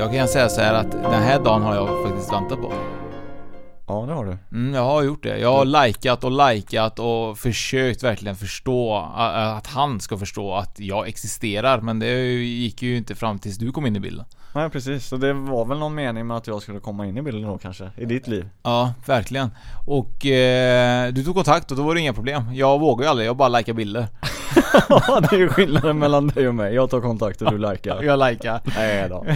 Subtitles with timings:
[0.00, 2.72] Jag kan säga så här att den här dagen har jag faktiskt väntat på.
[3.86, 4.38] Ja, det har du.
[4.52, 5.38] Mm, jag har gjort det.
[5.38, 11.08] Jag har likat och likat och försökt verkligen förstå att han ska förstå att jag
[11.08, 11.80] existerar.
[11.80, 14.24] Men det gick ju inte fram tills du kom in i bilden.
[14.54, 17.22] Nej precis, så det var väl någon mening med att jag skulle komma in i
[17.22, 18.48] bilden då kanske, i ditt liv?
[18.62, 19.50] Ja, verkligen.
[19.86, 22.54] Och eh, du tog kontakt och då var det inga problem.
[22.54, 24.06] Jag vågar ju aldrig, jag bara likar bilder.
[24.88, 26.74] Ja, det är ju skillnaden mellan dig och mig.
[26.74, 28.02] Jag tar kontakt och du likar.
[28.02, 28.60] Jag likar.
[28.76, 29.26] Nej då.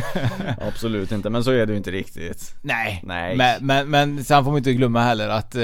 [0.69, 2.55] Absolut inte, men så är det ju inte riktigt.
[2.63, 3.01] Nej.
[3.05, 3.37] Nej.
[3.37, 5.63] Men, men, men sen får man inte glömma heller att eh,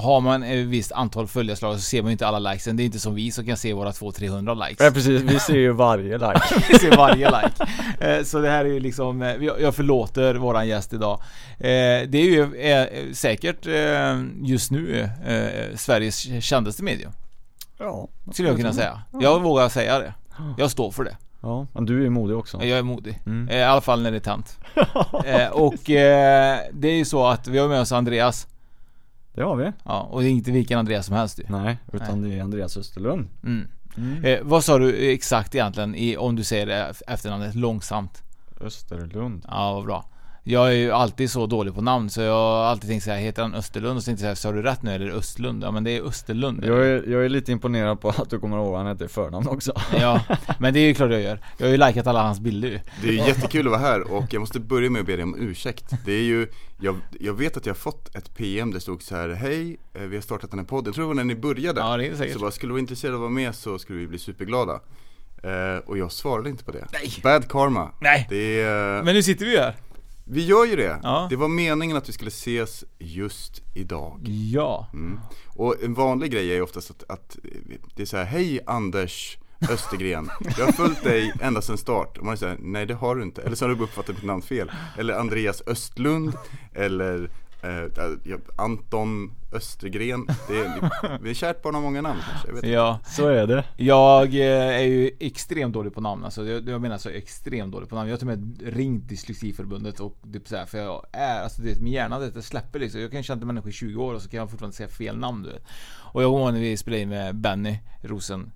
[0.00, 2.76] har man ett visst antal följarslag så ser man ju inte alla likesen.
[2.76, 4.84] Det är inte som vi som kan se våra 200-300 likes.
[4.86, 6.40] Ja precis, vi ser ju varje like.
[6.68, 7.66] Vi ser varje like.
[8.00, 11.20] Eh, Så det här är ju liksom, eh, jag förlåter våran gäst idag.
[11.58, 11.66] Eh,
[12.08, 15.08] Det är ju eh, säkert eh, just nu
[15.74, 17.12] Sveriges kändaste medium.
[17.82, 18.08] Ja.
[18.32, 19.02] Skulle jag kunna säga.
[19.20, 20.14] Jag vågar säga det.
[20.58, 21.16] Jag står för det.
[21.40, 22.64] Ja, men du är modig också.
[22.64, 23.20] Jag är modig.
[23.26, 23.48] Mm.
[23.48, 24.58] Eh, I alla fall när det är tänt.
[25.24, 28.46] Eh, Och eh, det är ju så att vi har med oss Andreas.
[29.34, 29.72] Det har vi.
[29.84, 31.44] Ja, och det är inte vilken Andreas som helst ju.
[31.48, 33.28] Nej, utan det är Andreas Österlund.
[33.44, 33.68] Mm.
[33.96, 34.24] Mm.
[34.24, 38.22] Eh, vad sa du exakt egentligen i, om du säger det efternamnet långsamt?
[38.60, 39.44] Österlund.
[39.48, 40.04] Ja, vad bra.
[40.44, 43.42] Jag är ju alltid så dålig på namn så jag har alltid tänkt såhär, heter
[43.42, 43.96] han Österlund?
[43.96, 45.64] Och så tänkte jag såhär, sa du rätt nu eller Östlund?
[45.64, 46.64] Ja men det är Österlund.
[46.64, 49.08] Jag är, jag är lite imponerad på att du kommer ihåg vad han heter i
[49.08, 49.72] förnamn också.
[50.00, 50.20] Ja,
[50.58, 51.40] men det är ju klart jag gör.
[51.58, 52.80] Jag har ju likat alla hans bilder ju.
[53.02, 55.36] Det är jättekul att vara här och jag måste börja med att be dig om
[55.38, 55.84] ursäkt.
[56.04, 56.46] Det är ju,
[56.80, 60.02] jag, jag vet att jag har fått ett PM, det stod så här, hej, eh,
[60.02, 60.84] vi har startat den här podden.
[60.86, 61.80] Jag tror det var när ni började.
[61.80, 62.34] Ja, det är det säkert.
[62.34, 64.80] Så bara, skulle du vara intresserad av att vara med så skulle vi bli superglada.
[65.42, 66.86] Eh, och jag svarade inte på det.
[66.92, 67.12] Nej.
[67.22, 67.90] Bad karma.
[68.00, 68.26] Nej.
[68.30, 69.76] Det är, Men nu sitter vi ju här.
[70.32, 71.00] Vi gör ju det.
[71.02, 71.26] Ja.
[71.30, 74.20] Det var meningen att vi skulle ses just idag.
[74.52, 74.88] Ja.
[74.92, 75.20] Mm.
[75.56, 77.36] Och en vanlig grej är ju oftast att, att
[77.94, 79.38] det är så här, hej Anders
[79.70, 82.18] Östergren, jag har följt dig ända sedan start.
[82.18, 83.42] Och man säger, nej det har du inte.
[83.42, 84.72] Eller så har du uppfattat mitt namn fel.
[84.98, 86.32] Eller Andreas Östlund,
[86.74, 87.30] eller
[87.62, 90.26] eh, ja, Anton Östergren.
[90.48, 92.48] Det är, vi är kärt barn har många namn kanske.
[92.48, 92.74] Jag vet inte.
[92.74, 92.98] Ja.
[93.04, 93.64] Så är det.
[93.76, 96.44] Jag eh, är ju extremt dålig på namn alltså.
[96.46, 98.08] Jag, jag menar så extremt dålig på namn.
[98.08, 101.62] Jag har till och med ringt Dyslexiförbundet och typ så här, för jag är, alltså
[101.62, 103.00] det, min hjärna det släpper liksom.
[103.00, 105.42] Jag kan känna människor i 20 år och så kan jag fortfarande säga fel namn
[105.42, 105.62] du vet.
[106.12, 108.52] Och jag kommer ihåg när vi spelade in med Benny Rosen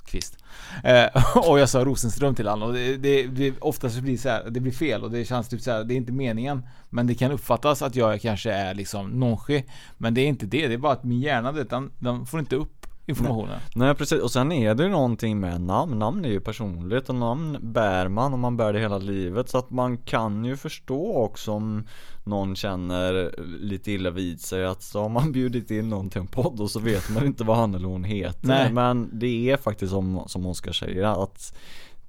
[0.00, 0.36] Kvist.
[0.84, 4.50] Eh, och jag sa Rosenström till honom och det, det, det oftast blir så här,
[4.50, 6.66] det blir fel och det känns typ så här, det är inte meningen.
[6.90, 9.68] Men det kan uppfattas att jag kanske är liksom nonchig.
[9.98, 12.56] Men det är inte det, det är bara att min hjärna den, den får inte
[12.56, 12.81] upp
[13.12, 13.58] informationen.
[13.74, 17.14] Nej precis, och sen är det ju någonting med namn, namn är ju personligt och
[17.14, 21.16] namn bär man och man bär det hela livet så att man kan ju förstå
[21.16, 21.86] också om
[22.24, 26.26] någon känner lite illa vid sig att så har man bjudit in någon till en
[26.26, 28.72] podd och så vet man inte vad han eller hon heter Nej.
[28.72, 31.54] Men det är faktiskt som, som Oskar säger att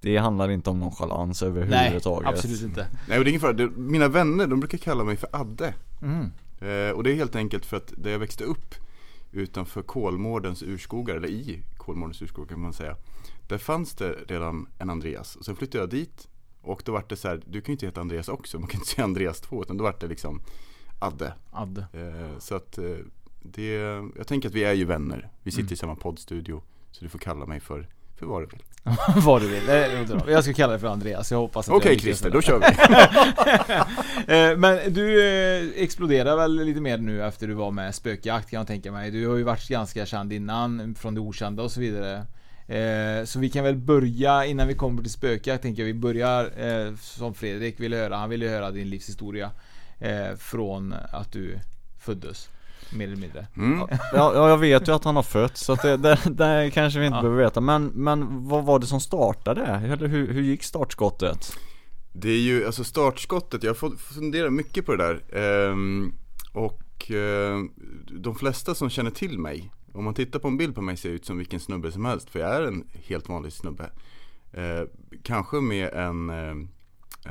[0.02, 2.88] det handlar inte om nonchalans överhuvudtaget Nej, absolut inte.
[3.08, 5.74] Nej och det är ingen fara, mina vänner de brukar kalla mig för Adde.
[6.02, 6.32] Mm.
[6.60, 8.76] Eh, och det är helt enkelt för att där jag växte upp
[9.34, 12.96] utanför Kolmårdens urskogar, eller i Kolmårdens urskogar kan man säga.
[13.48, 15.36] Där fanns det redan en Andreas.
[15.36, 16.28] Och sen flyttade jag dit
[16.62, 18.80] och då var det så här, du kan ju inte heta Andreas också, man kan
[18.80, 20.42] inte säga Andreas 2 utan då var det liksom
[21.00, 21.34] Adde.
[21.52, 21.86] Adde.
[21.94, 22.96] Eh, så att eh,
[23.42, 23.74] det,
[24.16, 25.32] jag tänker att vi är ju vänner.
[25.44, 25.74] Vi sitter Mm.
[25.74, 26.62] i samma poddstudio.
[26.92, 27.88] Så du får kalla mig för,
[28.24, 28.58] för
[29.26, 31.76] vad du vill Vad du vill, jag ska kalla dig för Andreas, jag hoppas att
[31.76, 32.66] Okej lyckas Christer, då kör vi!
[34.34, 38.58] Eh, Men du eh, exploderar väl lite mer nu efter du var med spökjakt kan
[38.58, 39.12] jag tänka mig.
[39.12, 42.26] Du har ju varit ganska känd innan, från det okända och så vidare.
[42.68, 45.88] Eh, Så vi kan väl börja innan vi kommer till spökjakt tänker jag.
[45.88, 48.16] Vi börjar som Fredrik ville höra.
[48.18, 49.52] Han ville höra din livshistoria.
[50.38, 51.60] Från att du
[52.00, 52.50] föddes.
[52.96, 53.48] Mer eller mindre.
[53.58, 53.80] Mm.
[53.90, 57.00] Ja, ja, jag vet ju att han har fötts så att det, det, det kanske
[57.00, 57.22] vi inte Ja.
[57.22, 59.62] behöver veta men, men vad var det som startade?
[59.66, 61.58] Eller hur, hur gick startskottet?
[62.14, 65.38] Det är ju, alltså startskottet, jag har fått fundera mycket på det där
[65.70, 66.14] Ehm,
[66.54, 67.60] Och eh,
[68.22, 71.10] de flesta som känner till mig Om man tittar på en bild på mig ser
[71.10, 73.90] jag ut som vilken snubbe som helst För jag är en helt vanlig snubbe
[74.54, 74.82] Eh,
[75.24, 76.56] Kanske med en, eh,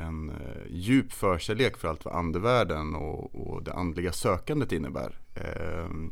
[0.03, 0.35] en eh,
[0.69, 6.11] djup förkärlek för allt vad andevärlden och, och det andliga sökandet innebär Ehm, Ehm,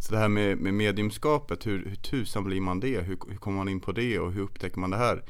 [0.00, 3.00] så det här med, med mediumskapet, hur, hur tusan blir man det?
[3.00, 5.24] Hur, hur kommer man in på det och hur upptäcker man det här?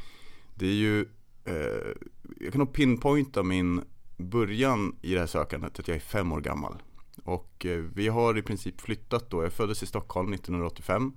[0.55, 1.01] Det är ju
[1.45, 1.93] eh,
[2.41, 3.83] jag kan nog pinpointa min
[4.17, 6.83] början i det här sökandet att jag är fem år gammal.
[7.25, 11.13] Och eh, vi har i princip flyttat då, jag föddes i Stockholm 1985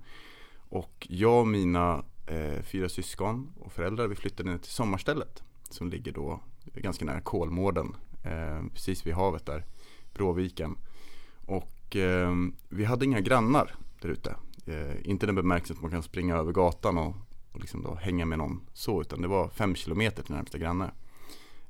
[0.56, 5.90] och jag och mina eh, fyra syskon och föräldrar vi flyttade ner till sommarstället som
[5.90, 6.40] ligger då
[6.74, 9.64] ganska nära Kolmården, eh, precis vid havet där,
[10.14, 10.76] Bråviken.
[11.46, 12.34] Och eh,
[12.68, 14.36] vi hade inga grannar där ute.
[14.66, 17.14] Eh, inte den bemärkelsen att man kan springa över gatan och,
[17.52, 20.90] och liksom då hänga med någon så, utan det var fem kilometer till närmsta granne.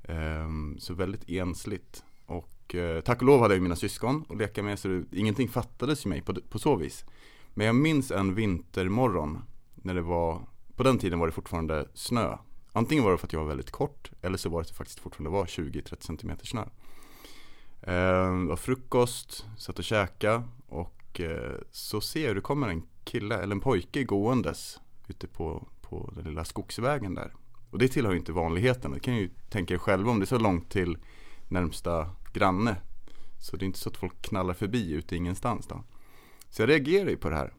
[0.02, 0.48] Eh,
[0.78, 2.04] så väldigt ensligt.
[2.26, 5.48] Och eh, tack och lov hade jag mina syskon att leka med så det, ingenting
[5.48, 7.04] fattades ju mig på, på så vis.
[7.54, 9.38] Men jag minns en vintermorgon
[9.74, 10.40] när det var,
[10.76, 12.36] på den tiden var det fortfarande snö.
[12.72, 15.00] Antingen var det för att jag var väldigt kort eller så var det det faktiskt
[15.00, 16.64] fortfarande var 20-30 cm snö.
[17.82, 22.68] Eh, det var frukost, satt och käka och eh, så ser jag hur det kommer
[22.68, 27.34] en kille eller en pojke gåendes ute på, på den lilla skogsvägen där.
[27.70, 28.92] Och det tillhör ju inte vanligheten.
[28.92, 30.98] Det kan ju tänka er själva om det är så långt till
[31.48, 32.76] närmsta granne.
[33.40, 35.84] Så det är inte så att folk knallar förbi ute i ingenstans då.
[36.50, 37.52] Så jag reagerar ju på det här.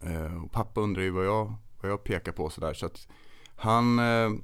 [0.00, 2.74] Eh, och pappa undrar ju vad jag, vad jag pekar på sådär.
[2.74, 3.08] Så att
[3.56, 3.98] han,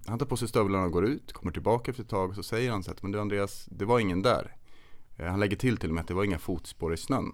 [0.07, 2.43] han tar på sig stövlarna och går ut, kommer tillbaka efter ett tag och så
[2.43, 4.57] säger han så att men du Andreas, det var ingen där.
[5.21, 7.33] Eh, han lägger till till och med att det var inga fotspår i snön.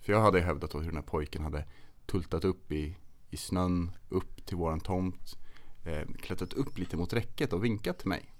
[0.00, 1.64] För jag hade hävdat hur den här pojken hade
[2.06, 2.96] tultat upp i,
[3.30, 5.38] i snön, upp till våran tomt
[5.84, 8.30] eh, klättrat upp lite mot räcket och vinkat till mig.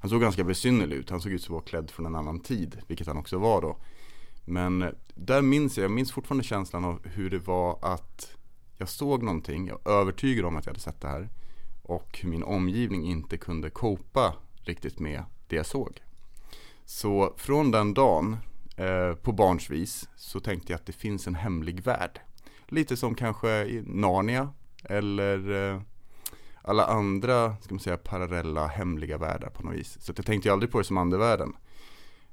[0.00, 2.40] Han såg ganska besynnerlig ut, han såg ut som att vara klädd från en annan
[2.40, 3.76] tid, vilket han också var då.
[4.44, 8.36] Men eh, där minns jag, jag minns fortfarande känslan av hur det var att
[8.78, 11.28] jag såg någonting, jag övertygade övertygad om att jag hade sett det här.
[11.82, 16.00] Och min omgivning inte kunde copa riktigt med det jag såg.
[16.90, 18.36] Så från den dagen,
[18.76, 22.20] eh, på barns vis, så tänkte jag att det finns en hemlig värld.
[22.66, 24.52] Lite som kanske i Narnia,
[24.84, 25.80] eller eh,
[26.62, 29.96] alla andra, ska man säga, parallella hemliga världar på något vis.
[30.00, 31.56] Så jag tänkte ju aldrig på det som andevärlden.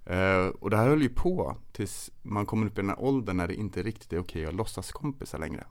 [0.05, 3.37] Eh, och det här höll ju på tills man kommer upp i den här åldern
[3.37, 5.63] när det inte riktigt är okej att låtsas kompisar längre.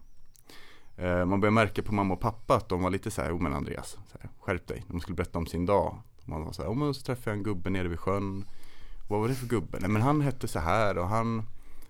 [0.96, 3.42] Eh, man börjar märka på mamma och pappa att de var lite så här, oh
[3.42, 4.84] men Andreas, så här, skärp dig.
[4.88, 5.98] De skulle berätta om sin dag.
[6.24, 8.44] Man var så här, oh men så träffade jag en gubbe nere vid sjön.
[9.08, 9.78] Vad var det för gubbe?
[9.80, 11.42] Nej men han hette så här och han,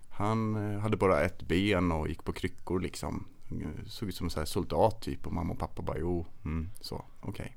[0.09, 3.25] han eh, hade bara ett ben och gick på kryckor liksom.
[3.51, 6.25] Eh, såg ut som en så här soldat typ och mamma och pappa bara jo,
[6.45, 7.29] mm, så, okej.
[7.29, 7.51] Okay.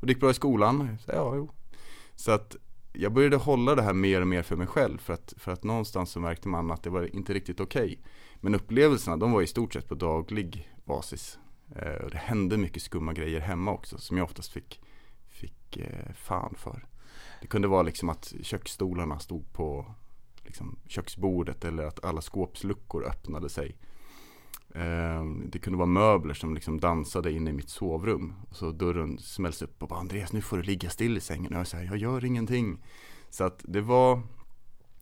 [0.00, 1.50] Och det gick bra i skolan, så, ja jo.
[2.14, 2.56] Så att
[2.92, 5.64] jag började hålla det här mer och mer för mig själv för att, för att
[5.64, 7.84] någonstans så märkte man att det var inte riktigt okej.
[7.84, 7.96] Okay.
[8.40, 11.38] Men upplevelserna de var i stort sett på daglig basis.
[11.76, 14.80] Eh, och det hände mycket skumma grejer hemma också som jag oftast fick,
[15.28, 16.86] fick eh, fan för.
[17.44, 19.86] Det kunde vara liksom att köksstolarna stod på
[20.44, 23.76] liksom, köksbordet eller att alla skåpsluckor öppnade sig.
[24.74, 28.34] Ehm, det kunde vara möbler som liksom dansade inne i mitt sovrum.
[28.50, 31.52] Och så dörren smälls upp och bara Andreas nu får du ligga still i sängen.
[31.52, 32.84] Och jag säger jag gör ingenting.
[33.30, 34.22] Så att det var,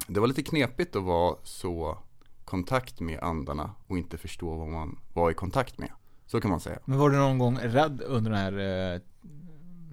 [0.07, 1.99] det var lite knepigt att vara så
[2.45, 5.93] kontakt med andarna och inte förstå vad man var i kontakt med.
[6.27, 6.79] Så kan man säga.
[6.85, 9.01] Men var du någon gång rädd under den här eh,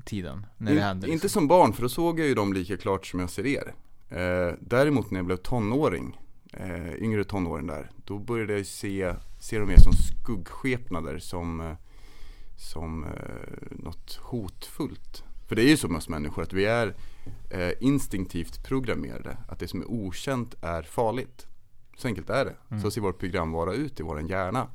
[0.05, 0.45] tiden?
[0.57, 1.07] När det hände?
[1.07, 3.45] In, inte som barn, för då såg jag ju dem lika klart som jag ser
[3.45, 3.73] er.
[4.09, 6.19] Eh, däremot när jag blev tonåring,
[6.53, 11.73] eh, yngre tonåring där, då började jag se, se dem mer som skuggskepnader, som, eh,
[12.57, 13.09] som eh,
[13.71, 15.23] något hotfullt.
[15.47, 16.95] För det är ju så med oss människor att vi är
[17.49, 21.47] eh, instinktivt programmerade, att det som är okänt är farligt.
[21.97, 22.55] Så enkelt är det.
[22.69, 22.83] Mm.
[22.83, 24.67] Så ser vårt programvara ut i vår hjärna.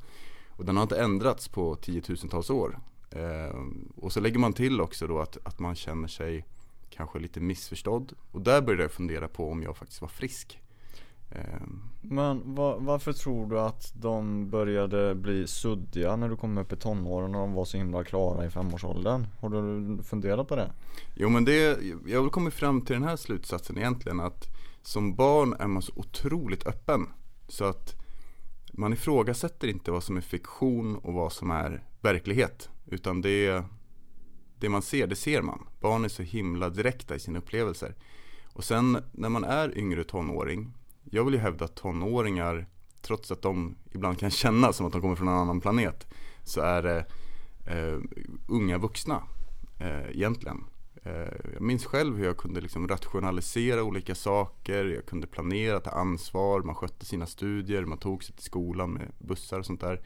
[0.49, 2.79] Och den har inte ändrats på tiotusentals år.
[3.15, 3.61] Eh,
[3.95, 6.45] och så lägger man till också då att, att man känner sig
[6.89, 8.13] kanske lite missförstådd.
[8.31, 10.59] Och där började jag fundera på om jag faktiskt var frisk.
[11.31, 16.73] Ehm, Men va, varför tror du att de började bli suddiga när du kom upp
[16.73, 19.27] i tonåren och de var så himla klara i femårsåldern?
[19.39, 20.71] Har du funderat på det?
[21.15, 24.45] Jo men det, jag har kommit fram till den här slutsatsen egentligen att
[24.81, 27.07] som barn är man så otroligt öppen.
[27.47, 27.95] Så att
[28.73, 32.69] man ifrågasätter inte vad som är fiktion och vad som är verklighet.
[32.85, 33.63] Utan det,
[34.59, 35.67] det man ser, det ser man.
[35.79, 37.95] Barn är så himla direkta i sina upplevelser.
[38.53, 40.73] Och sen när man är yngre tonåring,
[41.03, 42.67] jag vill ju hävda att tonåringar,
[43.01, 46.07] trots att de ibland kan känna som att de kommer från en annan planet,
[46.43, 47.05] så är det
[47.65, 47.99] eh,
[48.47, 49.23] unga vuxna
[49.79, 50.63] eh, egentligen.
[51.03, 55.89] Eh, jag minns själv hur jag kunde liksom rationalisera olika saker, jag kunde planera, ta
[55.91, 60.01] ansvar, man skötte sina studier, man tog sig till skolan med bussar och sånt där.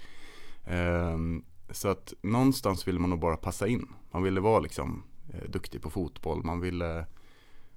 [0.66, 3.88] Ehm, så att någonstans ville man nog bara passa in.
[4.12, 7.06] Man ville vara liksom eh, duktig på fotboll, man ville,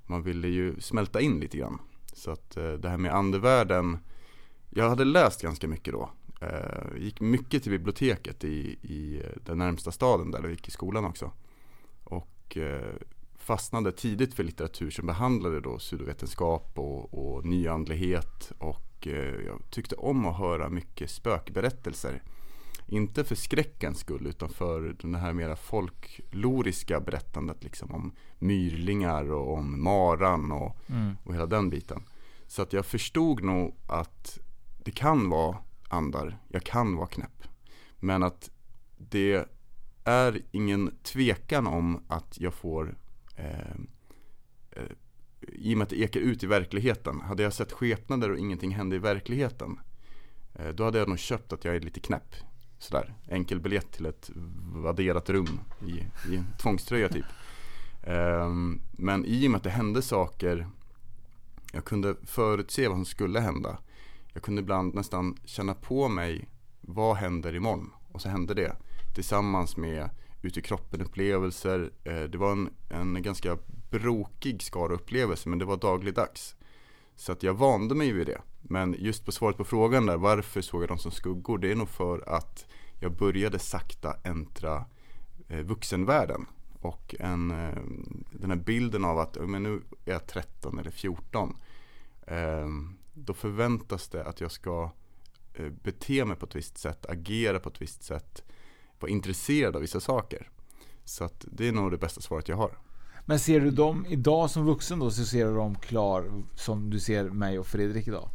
[0.07, 1.79] man ville ju smälta in lite grann.
[2.13, 3.99] Så att eh, det här med andevärlden,
[4.71, 6.11] jag hade läst ganska mycket då.
[6.41, 10.71] Eh, gick mycket till biblioteket i, i eh, den närmsta staden där jag gick i
[10.71, 11.33] skolan också.
[12.05, 12.95] Och eh,
[13.39, 18.53] fastnade tidigt för litteratur som behandlade då pseudovetenskap och, och nyandlighet.
[18.59, 22.23] Och eh, jag tyckte om att höra mycket spökberättelser.
[22.87, 29.53] Inte för skräckens skull utan för det här mera folkloriska berättandet liksom om myrlingar och
[29.53, 31.17] om maran och, Mm.
[31.25, 32.03] och hela den biten.
[32.47, 34.39] Så att jag förstod nog att
[34.85, 35.57] det kan vara
[35.89, 37.43] andar, jag kan vara knäpp.
[38.01, 38.51] Men att
[38.99, 39.49] det
[40.05, 42.97] är ingen tvekan om att jag får
[43.37, 43.77] eh,
[44.71, 44.83] eh,
[45.49, 47.21] i och med att det ekar ut i verkligheten.
[47.21, 49.81] Hade jag sett skepnader och ingenting hände i verkligheten
[50.55, 52.35] eh, då hade jag nog köpt att jag är lite knäpp.
[52.83, 54.31] Sådär, enkel biljett till ett
[54.75, 55.93] vadderat rum i,
[56.35, 57.25] i tvångströja typ.
[58.07, 60.67] Um, men i och med att det hände saker
[61.73, 63.79] jag kunde förutse vad som skulle hända.
[64.33, 66.49] Jag kunde ibland nästan känna på mig
[66.81, 67.91] vad händer imorgon?
[68.13, 68.77] Och så hände det.
[69.15, 70.11] Tillsammans med
[70.43, 71.91] ut i kroppen upplevelser.
[72.05, 73.59] Eh, det var en, en ganska
[73.91, 76.57] brokig skara upplevelser men det var dagligdags.
[77.17, 78.41] Så att jag vande mig vid det.
[78.61, 81.59] Men just på svaret på frågan där, varför såg jag dem som skuggor?
[81.59, 82.67] Det är nog för att
[83.01, 84.85] jag började sakta äntra
[85.49, 86.47] eh, vuxenvärlden.
[86.81, 87.79] Och en, eh,
[88.31, 91.57] den här bilden av att men nu är jag 13 eller 14.
[92.27, 94.91] Ehm, då förväntas det att jag ska
[95.55, 98.43] eh, bete mig på ett visst sätt, agera på ett visst sätt,
[99.01, 100.51] vara intresserad av vissa saker.
[101.05, 102.79] Så att det är nog det bästa svaret jag har.
[103.25, 107.01] Men ser du dem idag som vuxen då så ser du dem klar som du
[107.01, 108.29] ser mig och Fredrik idag?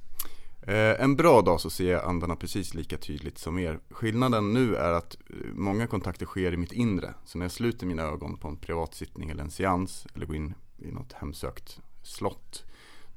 [0.62, 3.80] Eh, en bra dag så ser jag andarna precis lika tydligt som er.
[3.90, 7.14] Skillnaden nu är att eh, många kontakter sker i mitt inre.
[7.26, 10.54] Så när jag sluter mina ögon på en privatsittning eller en seans eller går in
[10.78, 12.66] i något hemsökt slott.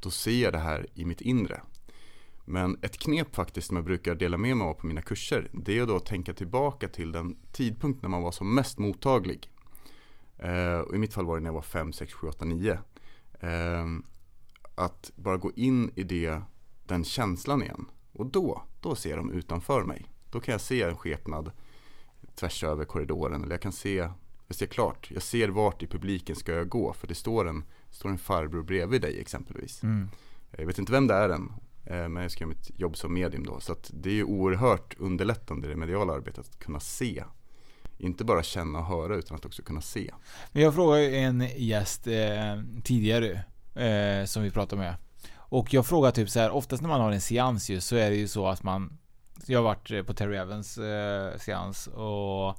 [0.01, 1.61] Då ser jag det här i mitt inre.
[2.45, 5.51] Men ett knep faktiskt som jag brukar dela med mig av på mina kurser.
[5.53, 9.51] Det är att tänka tillbaka till den tidpunkt när man var som mest mottaglig.
[10.43, 12.79] Eh, och I mitt fall var det när jag var 5, 6, 7, 8, 9.
[13.41, 13.85] Eh,
[14.75, 16.41] att bara gå in i det,
[16.85, 17.87] den känslan igen.
[18.13, 20.07] Och då, då ser de utanför mig.
[20.31, 21.51] Då kan jag se en skepnad
[22.35, 23.43] tvärs över korridoren.
[23.43, 23.95] Eller jag kan se,
[24.47, 25.11] jag ser klart.
[25.11, 26.93] Jag ser vart i publiken ska jag gå.
[26.93, 29.83] För det står en, står en farbror bredvid dig exempelvis.
[29.83, 30.09] Mm.
[30.51, 31.53] Jag vet inte vem det är än.
[31.85, 33.61] eh, Men jag ska göra mitt jobb som medium då.
[33.61, 37.25] Så det är ju oerhört underlättande i det mediala arbetet att kunna se.
[38.01, 40.11] Inte bara känna och höra utan att också kunna se.
[40.53, 44.95] Men jag frågade en gäst eh, tidigare eh, som vi pratade med.
[45.37, 48.11] Och jag frågar typ så här, oftast när man har en seans ju så är
[48.11, 48.99] det ju så att man
[49.47, 52.59] Jag har varit eh, på Terry Evans eh, seans och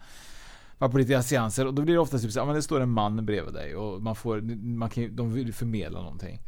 [0.77, 2.79] varit på lite seanser och då blir det ofta typ så här, men det står
[2.79, 6.41] en man bredvid dig och man får, man kan, de vill förmedla någonting.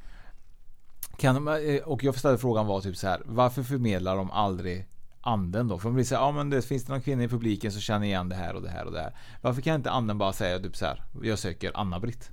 [1.17, 4.87] Kan de, och jag ställde frågan var typ så här, varför förmedlar de aldrig
[5.23, 5.79] anden då?
[5.79, 7.81] För de blir så här, ja men det finns det någon kvinna i publiken som
[7.81, 9.13] känner igen det här och det här och det här.
[9.41, 12.29] Varför kan inte anden bara säga typ så här, jag söker Anna-Britt?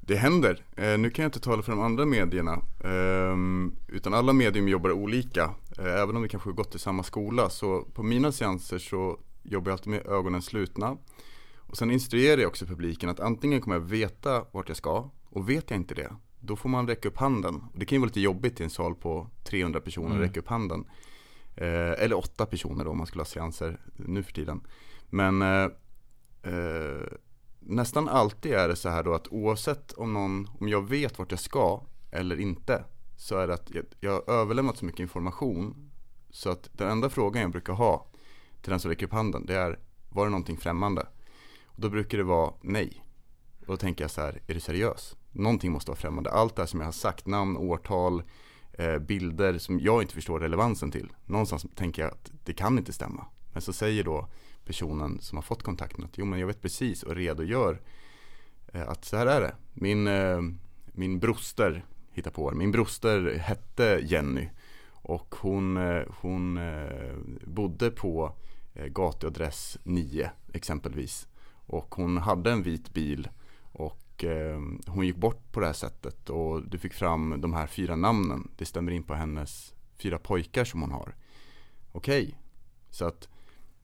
[0.00, 0.62] Det händer.
[0.76, 2.58] Eh, nu kan jag inte tala för de andra medierna.
[2.84, 5.50] ehm, utan alla medium jobbar olika.
[5.78, 7.50] Eh, även om vi kanske har gått i samma skola.
[7.50, 10.96] Så på mina seanser så jobbar jag alltid med ögonen slutna.
[11.56, 15.10] Och sen instruerar jag också publiken att antingen kommer jag veta vart jag ska.
[15.30, 17.54] Och vet jag inte det, då får man räcka upp handen.
[17.72, 20.22] Och det kan ju vara lite jobbigt i en sal på 300 personer att Mm.
[20.28, 20.84] räcka upp handen.
[21.60, 24.60] Eh, eller åtta personer då om man skulle ha seanser nu för tiden.
[25.10, 25.68] Men eh,
[26.42, 27.06] eh,
[27.58, 31.30] nästan alltid är det så här då att oavsett om någon, om jag vet vart
[31.30, 32.84] jag ska eller inte
[33.16, 35.90] så är det att jag, jag har överlämnat så mycket information
[36.30, 38.06] så att den enda frågan jag brukar ha
[38.62, 41.06] till den som räcker upp handen det är var det någonting främmande?
[41.64, 43.04] Och då brukar det vara nej.
[43.60, 45.16] Och då tänker jag så här, är du seriös?
[45.32, 46.30] Någonting måste vara främmande.
[46.30, 48.22] Allt det här som jag har sagt, namn, årtal,
[48.78, 51.12] Eh, bilder som jag inte förstår relevansen till.
[51.26, 53.26] Någonstans tänker jag att det kan inte stämma.
[53.52, 54.28] Men så säger då
[54.64, 57.80] personen som har fått kontakten att jo men jag vet precis och redogör
[58.72, 59.54] eh, att så här är det.
[59.74, 60.40] Min, eh,
[60.92, 62.56] min broster hittar på det.
[62.56, 64.48] Min broster hette Jenny
[64.90, 65.76] och hon,
[66.20, 66.60] hon
[67.44, 68.32] bodde på
[68.74, 71.28] gatuadress 9 exempelvis.
[71.66, 73.28] Och hon hade en vit bil
[74.18, 77.66] och eh, hon gick bort på det här sättet och du fick fram de här
[77.66, 78.50] fyra namnen.
[78.56, 81.14] Det stämmer in på hennes fyra pojkar som hon har.
[81.92, 82.34] Okej, okay.
[82.90, 83.28] så att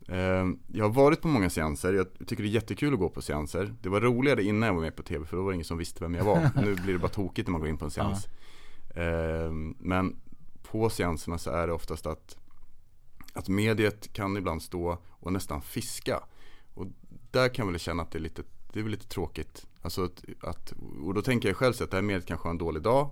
[0.09, 1.93] eh, jag har varit på många seanser.
[1.93, 3.75] Jag tycker det är jättekul att gå på seanser.
[3.83, 5.79] Det var roligare innan jag var med på tv för då var det ingen som
[5.79, 6.51] visste vem jag var.
[6.63, 8.27] nu blir det bara tokigt när man går in på en seans.
[8.97, 10.17] Eh, men
[10.63, 12.37] på seanserna så är det oftast att,
[13.33, 16.21] att mediet kan ibland stå och nästan fiska.
[16.75, 16.87] Och
[17.31, 18.43] där kan jag väl känna att det är lite,
[18.75, 19.67] det är väl lite tråkigt.
[19.83, 20.73] Alltså att, att,
[21.05, 23.11] och då tänker jag själv så att det här mediet kanske har en dålig dag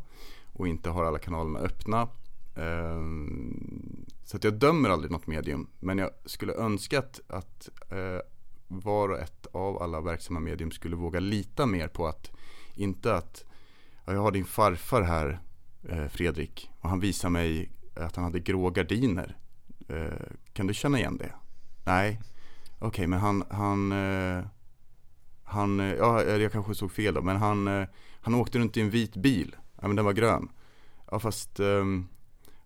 [0.53, 2.09] och inte har alla kanalerna öppna.
[2.57, 5.67] Ehm, så att jag dömer aldrig något medium.
[5.81, 8.19] Men jag skulle önska att, att eh,
[8.69, 12.31] var och ett av alla verksamma medium skulle våga lita mer på att
[12.75, 13.45] inte att
[14.07, 15.41] jag har din farfar här
[15.89, 19.37] eh, Fredrik och han visar mig att han hade grå gardiner.
[19.89, 21.33] Eh, kan du känna igen det?
[21.85, 22.21] Nej,
[22.79, 23.93] okej okay, men han, han
[25.53, 27.87] han, ja jag kanske såg fel då, men han,
[28.21, 29.57] han åkte runt i en vit bil.
[29.81, 30.49] Ja men den var grön.
[31.11, 32.09] Ja fast, um,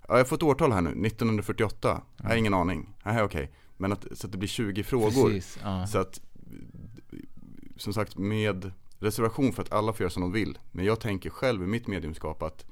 [0.08, 1.90] ja, jag får ett årtal här nu, 1948.
[1.90, 2.02] Mm.
[2.16, 2.94] Jag har ingen aning.
[3.04, 3.42] Nej okej.
[3.42, 3.54] Okay.
[3.76, 5.28] Men att, så att det blir 20 frågor.
[5.28, 5.86] Precis, ja.
[5.86, 6.20] Så att,
[7.76, 10.58] som sagt med reservation för att alla får göra som de vill.
[10.72, 12.64] Men jag tänker själv i mitt mediumskap att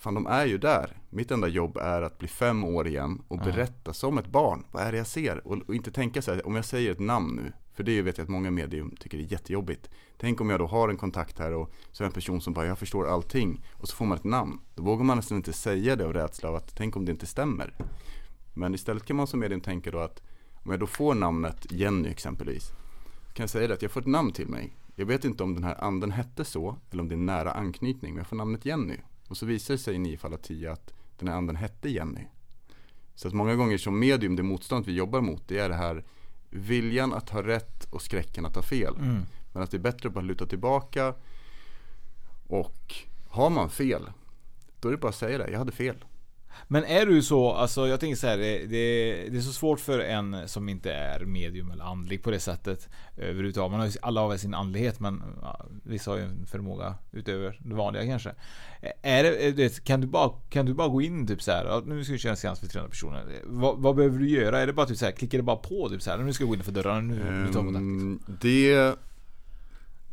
[0.00, 0.96] Fan de är ju där.
[1.10, 4.64] Mitt enda jobb är att bli fem år igen och berätta som ett barn.
[4.70, 5.46] Vad är det jag ser?
[5.46, 8.18] Och, och inte tänka så här, om jag säger ett namn nu för det vet
[8.18, 9.90] jag att många medium tycker är jättejobbigt.
[10.18, 12.66] Tänk om jag då har en kontakt här och så är en person som bara,
[12.66, 13.64] jag förstår allting.
[13.72, 14.60] Och så får man ett namn.
[14.74, 17.26] Då vågar man nästan inte säga det av rädsla av att, tänk om det inte
[17.26, 17.74] stämmer.
[18.54, 20.22] Men istället kan man som medium tänka då att,
[20.54, 22.70] om jag då får namnet Jenny exempelvis.
[23.32, 24.76] Kan jag säga det att jag får ett namn till mig.
[24.94, 28.12] Jag vet inte om den här anden hette så, eller om det är nära anknytning.
[28.12, 28.96] Men jag får namnet Jenny.
[29.28, 31.88] Och så visar det sig i nio fall av tio att den här anden hette
[31.88, 32.26] Jenny.
[33.14, 36.04] Så att många gånger som medium, det motstånd vi jobbar mot, det är det här
[36.50, 38.94] viljan att ha rätt och skräcken att ha fel.
[38.94, 39.22] Mm.
[39.52, 41.14] Men att det är bättre att bara luta tillbaka
[42.46, 42.94] och
[43.28, 44.10] har man fel,
[44.80, 46.04] då är det bara att säga det, jag hade fel.
[46.68, 49.80] Men är du så, alltså jag tänker så här, det, det, det, är så svårt
[49.80, 53.70] för en som inte är medium eller andlig på det sättet överhuvudtaget.
[53.70, 56.94] Man har ju, alla har väl sin andlighet men ja, vissa har ju en förmåga
[57.12, 58.34] utöver det vanliga kanske.
[59.02, 62.12] Är det, kan, du bara, kan du bara gå in typ så här, nu ska
[62.12, 63.24] vi köra en seans för 300 personer.
[63.44, 64.60] Vad, vad, behöver du göra?
[64.60, 66.44] Är det bara typ så här, klickar det bara på typ så här, nu ska
[66.44, 67.84] jag gå in för dörrarna, nu, nu tar kontakt?
[67.84, 68.20] Liksom.
[68.40, 68.96] det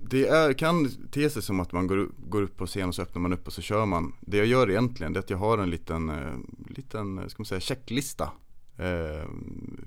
[0.10, 3.02] det är, kan te sig som att man går, går upp på scen och så
[3.02, 4.13] öppnar man upp och så kör man.
[4.20, 6.34] Det jag gör egentligen är att jag har en liten, eh,
[6.70, 8.32] liten ska man säga, checklista.
[8.78, 9.30] Eh,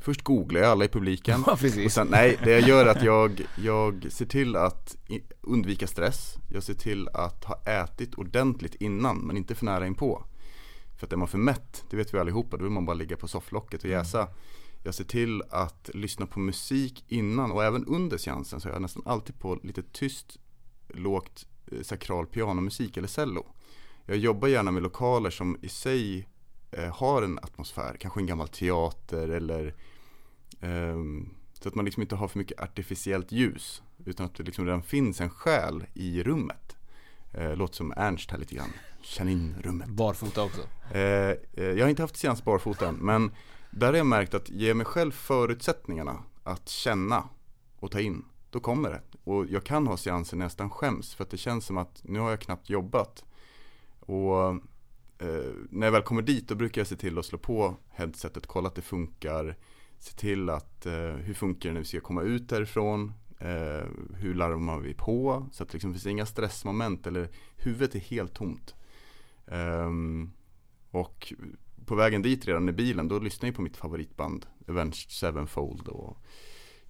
[0.00, 1.44] först googlar jag alla i publiken.
[1.46, 1.52] Ja,
[1.85, 4.96] och sen, nej, det jag gör är att jag, jag ser till att
[5.40, 6.35] undvika stress.
[6.48, 10.24] Jag ser till att ha ätit ordentligt innan men inte för nära inpå.
[10.98, 13.16] För att är man för mätt, det vet vi allihopa, då vill man bara ligga
[13.16, 14.20] på sofflocket och jäsa.
[14.20, 14.33] Mm.
[14.82, 18.82] Jag ser till att lyssna på musik innan och även under seansen så är jag
[18.82, 20.38] nästan alltid på lite tyst,
[20.88, 23.46] lågt eh, sakral pianomusik eller cello.
[24.06, 26.28] Jag jobbar gärna med lokaler som i sig
[26.70, 29.74] eh, har en atmosfär, kanske en gammal teater eller
[30.60, 30.96] eh,
[31.52, 34.82] så att man liksom inte har för mycket artificiellt ljus utan att det liksom redan
[34.82, 36.76] finns en själ i rummet.
[37.32, 38.72] Eh, låter som Ernst här lite grann.
[39.02, 39.88] Känn in rummet.
[39.88, 40.60] Barfota också?
[40.92, 43.30] Eh, eh, jag har inte haft seans barfota än men
[43.70, 47.28] där har jag märkt att ge mig själv förutsättningarna att känna
[47.78, 49.02] och ta in, då kommer det.
[49.24, 52.30] Och jag kan ha seanser nästan skäms för att det känns som att nu har
[52.30, 53.24] jag knappt jobbat.
[54.00, 54.48] Och
[55.18, 58.46] eh, när jag väl kommer dit då brukar jag se till att slå på headsetet,
[58.46, 59.56] kolla att det funkar.
[59.98, 63.12] Se till att eh, hur funkar det när vi ska komma ut därifrån.
[63.38, 65.46] Eh, hur larmar vi på?
[65.52, 68.74] Så att liksom, det liksom finns inga stressmoment eller huvudet är helt tomt.
[69.46, 70.30] Ehm,
[70.90, 71.33] och
[71.90, 76.16] på vägen dit redan i bilen, då lyssnar jag på mitt favoritband Avenged Sevenfold och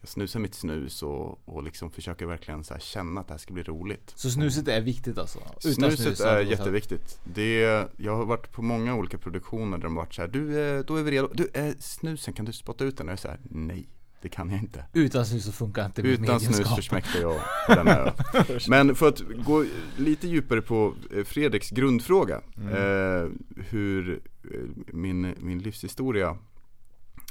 [0.00, 3.54] jag snusar mitt snus och, och liksom försöker verkligen så känna att det här ska
[3.54, 4.12] bli roligt.
[4.16, 5.38] Så snuset är viktigt alltså?
[5.38, 7.20] Utan snuset snus, är jätteviktigt.
[7.24, 7.60] Det
[7.96, 11.02] jag har varit på många olika produktioner där de varit så här, du, då är
[11.02, 11.28] vi redo.
[11.34, 13.08] Du, eh, snusen, kan du spotta ut den?
[13.08, 13.88] Och jag säger nej.
[14.22, 14.84] Det kan jag inte.
[14.92, 18.14] Utan snus så funkar inte Utan snus försmäktar jag på den här
[18.68, 19.64] Men för att gå
[19.96, 22.40] lite djupare på eh, Fredriks grundfråga.
[22.56, 22.68] Mm.
[22.68, 24.60] Eh, hur eh,
[24.92, 26.36] min, min livshistoria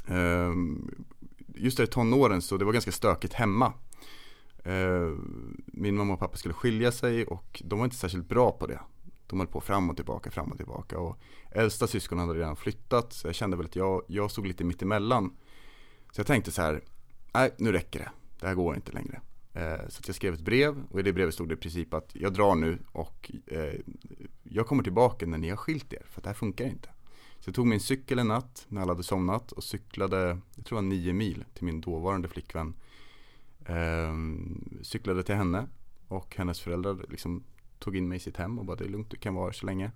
[0.06, 0.52] eh,
[1.54, 3.72] Just där i tonåren så det var ganska stökigt hemma.
[4.64, 5.10] Eh,
[5.66, 8.80] min mamma och pappa skulle skilja sig och de var inte särskilt bra på det.
[9.26, 11.18] De höll på fram och tillbaka, fram och tillbaka och
[11.50, 14.82] äldsta syskonen hade redan flyttat så jag kände väl att jag, jag stod lite mitt
[14.82, 15.36] emellan.
[16.12, 16.80] Så jag tänkte så här,
[17.34, 19.20] nej nu räcker det, det här går inte längre.
[19.52, 21.94] Eh, så att jag skrev ett brev och i det brevet stod det i princip
[21.94, 23.74] att jag drar nu och eh,
[24.42, 26.88] jag kommer tillbaka när ni har skilt er för att det här funkar inte.
[27.40, 30.78] Så jag tog min cykel en natt när alla hade somnat och cyklade, jag tror
[30.78, 32.74] det var nio mil till min dåvarande flickvän.
[33.66, 35.66] Ehm, cyklade till henne
[36.08, 37.44] och hennes föräldrar liksom
[37.78, 39.52] tog in mig i sitt hem och bara det är lugnt, du kan vara här
[39.52, 39.90] så länge.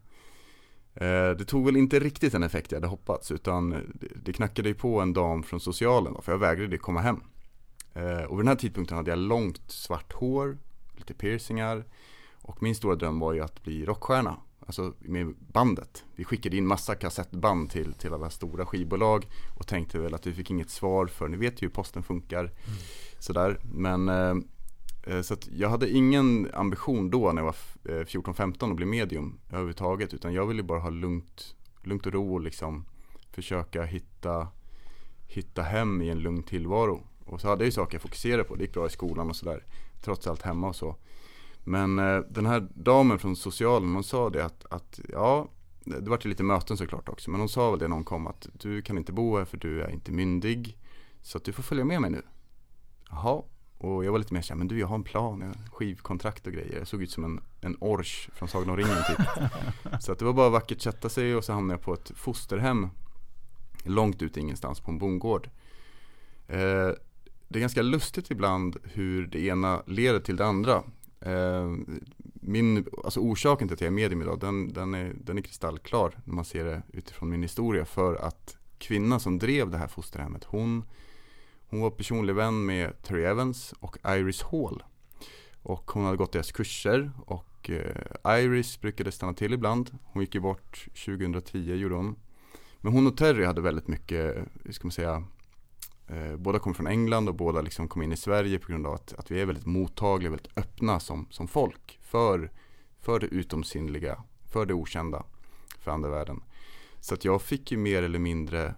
[0.94, 4.74] Eh, det tog väl inte riktigt den effekt jag hade hoppats utan det, knackade ju
[4.74, 7.20] på en dam från socialen då, för jag vägrade komma hem.
[7.94, 10.58] Eh, och vid den här tidpunkten hade jag långt svart hår,
[10.96, 11.84] lite piercingar
[12.42, 14.36] och min stora dröm var ju att bli rockstjärna.
[14.66, 16.04] Alltså med bandet.
[16.14, 19.26] Vi skickade in massa kassettband till, till alla stora skivbolag
[19.58, 22.40] och tänkte väl att vi fick inget svar för ni vet ju hur posten funkar.
[22.40, 22.52] Mm.
[23.18, 23.60] Sådär.
[23.64, 24.34] Men eh
[25.06, 28.86] Eh, så att jag hade ingen ambition då när jag var 14-15 eh, att bli
[28.86, 30.14] medium överhuvudtaget.
[30.14, 32.84] Utan jag ville bara ha lugnt, lugnt och ro och liksom
[33.30, 34.48] försöka hitta,
[35.26, 37.06] hitta hem i en lugn tillvaro.
[37.24, 38.54] Och så hade jag ju saker jag fokuserade på.
[38.54, 39.64] Det gick bra i skolan och sådär.
[40.02, 40.96] Trots allt hemma och så.
[41.64, 45.48] Men eh, den här damen från socialen, hon sa det att, att ja,
[45.84, 47.30] det var lite möten såklart också.
[47.30, 49.56] Men hon sa väl det när hon kom att du kan inte bo här för
[49.56, 50.78] du är inte myndig.
[51.22, 52.22] Så att du får följa med mig nu.
[53.10, 53.42] Jaha,
[53.84, 56.46] och jag var lite mer såhär, men du jag har en plan, jag har skivkontrakt
[56.46, 56.78] och grejer.
[56.78, 59.26] Jag såg ut som en, en ors från Sagan om ringen typ.
[60.00, 62.88] så att det var bara vackert sätta sig och så hamnade jag på ett fosterhem.
[63.84, 65.50] Långt ute ingenstans på en bondgård.
[66.48, 66.90] Eh,
[67.48, 70.82] det är ganska lustigt ibland hur det ena leder till det andra.
[71.20, 71.72] Eh,
[72.34, 76.18] min, alltså orsaken till att jag är medium idag, den, den, är, den är kristallklar
[76.24, 77.84] när man ser det utifrån min historia.
[77.84, 80.84] För att kvinnan som drev det här fosterhemmet, hon,
[81.68, 84.82] hon var personlig vän med Terry Evans och Iris Hall.
[85.62, 89.98] Och hon hade gått deras kurser och eh, Iris brukade stanna till ibland.
[90.02, 92.16] Hon gick ju bort 2010 gjorde hon.
[92.80, 95.24] Men hon och Terry hade väldigt mycket, hur ska man säga,
[96.06, 98.94] Eh, båda kom från England och båda liksom kom in i Sverige på grund av
[98.94, 102.50] att, att vi är väldigt mottagliga, väldigt öppna som, som folk för,
[103.00, 104.22] för det utomsinnliga,
[104.52, 105.24] för det okända,
[105.78, 106.42] för andra världen.
[107.00, 108.74] Så att jag fick ju mer eller mindre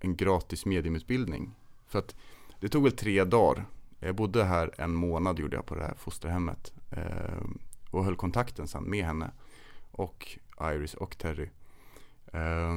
[0.00, 1.54] en gratis mediumutbildning.
[1.88, 2.14] För att
[2.60, 3.64] det tog väl tre dagar.
[4.00, 6.72] Jag bodde här en månad gjorde jag på det här fosterhemmet.
[6.90, 7.44] Eh,
[7.90, 9.30] och höll kontakten sen med henne.
[9.90, 11.50] Och Iris och Terry.
[12.32, 12.76] Eh,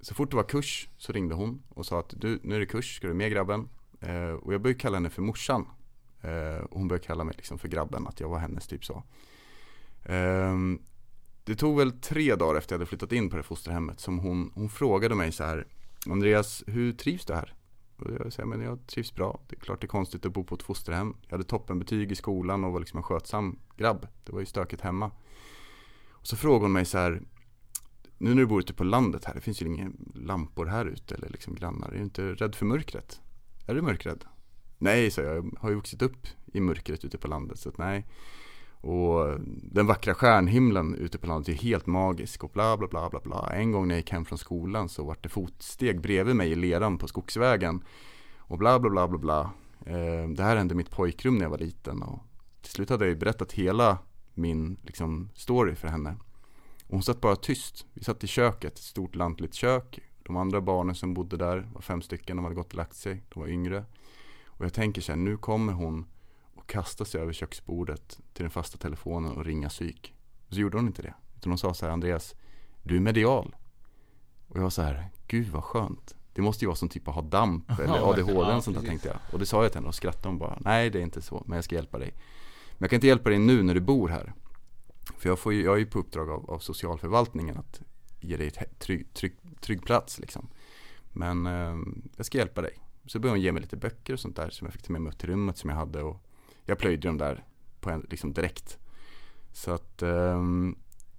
[0.00, 2.66] så fort det var kurs så ringde hon och sa att du, nu är det
[2.66, 3.68] kurs, ska du med grabben?
[4.00, 5.66] Eh, och jag började kalla henne för morsan.
[6.20, 9.02] Eh, och hon började kalla mig liksom för grabben, att jag var hennes typ så.
[10.02, 10.54] Eh,
[11.44, 14.52] det tog väl tre dagar efter jag hade flyttat in på det fosterhemmet som hon,
[14.54, 15.66] hon frågade mig så här
[16.10, 17.54] Andreas, hur trivs du här?
[17.96, 19.40] Och jag säger, men jag trivs bra.
[19.48, 21.16] Det är klart det är konstigt att bo på ett fosterhem.
[21.22, 24.06] Jag hade toppenbetyg i skolan och var liksom en skötsam grabb.
[24.24, 25.10] Det var ju stökigt hemma.
[26.10, 27.22] Och så frågade hon mig så här,
[28.18, 31.14] nu när du bor ute på landet här, det finns ju inga lampor här ute
[31.14, 31.88] eller liksom grannar.
[31.88, 33.20] Är du inte rädd för mörkret?
[33.66, 34.24] Är du mörkrädd?
[34.78, 35.36] Nej, sa jag.
[35.36, 38.06] Jag har ju vuxit upp i mörkret ute på landet, så att nej.
[38.84, 43.20] Och den vackra stjärnhimlen ute på landet är helt magisk och bla bla bla bla
[43.20, 43.50] bla.
[43.52, 46.54] En gång när jag gick hem från skolan så var det fotsteg bredvid mig i
[46.54, 47.84] leran på skogsvägen.
[48.38, 49.50] Och bla bla bla bla bla.
[49.86, 52.02] Eh, det här hände i mitt pojkrum när jag var liten.
[52.02, 52.18] Och
[52.62, 53.98] till slut hade jag ju berättat hela
[54.34, 56.16] min liksom, story för henne.
[56.86, 57.86] Och hon satt bara tyst.
[57.92, 60.00] Vi satt i köket, ett stort lantligt kök.
[60.22, 63.22] De andra barnen som bodde där var fem stycken, de hade gått och lagt sig.
[63.28, 63.84] De var yngre.
[64.46, 66.06] Och jag tänker så här, nu kommer hon
[66.64, 70.14] och kasta sig över köksbordet till den fasta telefonen och ringa psyk.
[70.48, 71.14] Så gjorde hon inte det.
[71.36, 72.34] Utan hon sa så här, Andreas,
[72.82, 73.56] du är medial.
[74.48, 76.14] Och jag var så här, gud vad skönt.
[76.32, 79.08] Det måste ju vara som typ att ha damp eller ADHD eller sånt där tänkte
[79.08, 79.16] jag.
[79.32, 81.42] Och det sa jag till henne och skrattade hon bara, nej det är inte så,
[81.46, 82.14] men jag ska hjälpa dig.
[82.70, 84.32] Men jag kan inte hjälpa dig nu när du bor här.
[85.18, 87.82] För jag, får ju, jag är ju på uppdrag av, av socialförvaltningen att
[88.20, 90.48] ge dig ett trygg, trygg, trygg plats liksom.
[91.12, 91.76] Men eh,
[92.16, 92.78] jag ska hjälpa dig.
[93.06, 95.02] Så började hon ge mig lite böcker och sånt där som jag fick ta med
[95.02, 96.02] mig upp till rummet som jag hade.
[96.02, 96.22] Och
[96.64, 97.44] jag plöjde dem där
[97.80, 98.78] på en, liksom direkt.
[99.52, 100.42] Så att eh,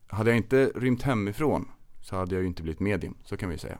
[0.07, 1.67] hade jag inte rymt hemifrån
[2.01, 3.77] så hade jag ju inte blivit medium, så kan vi säga.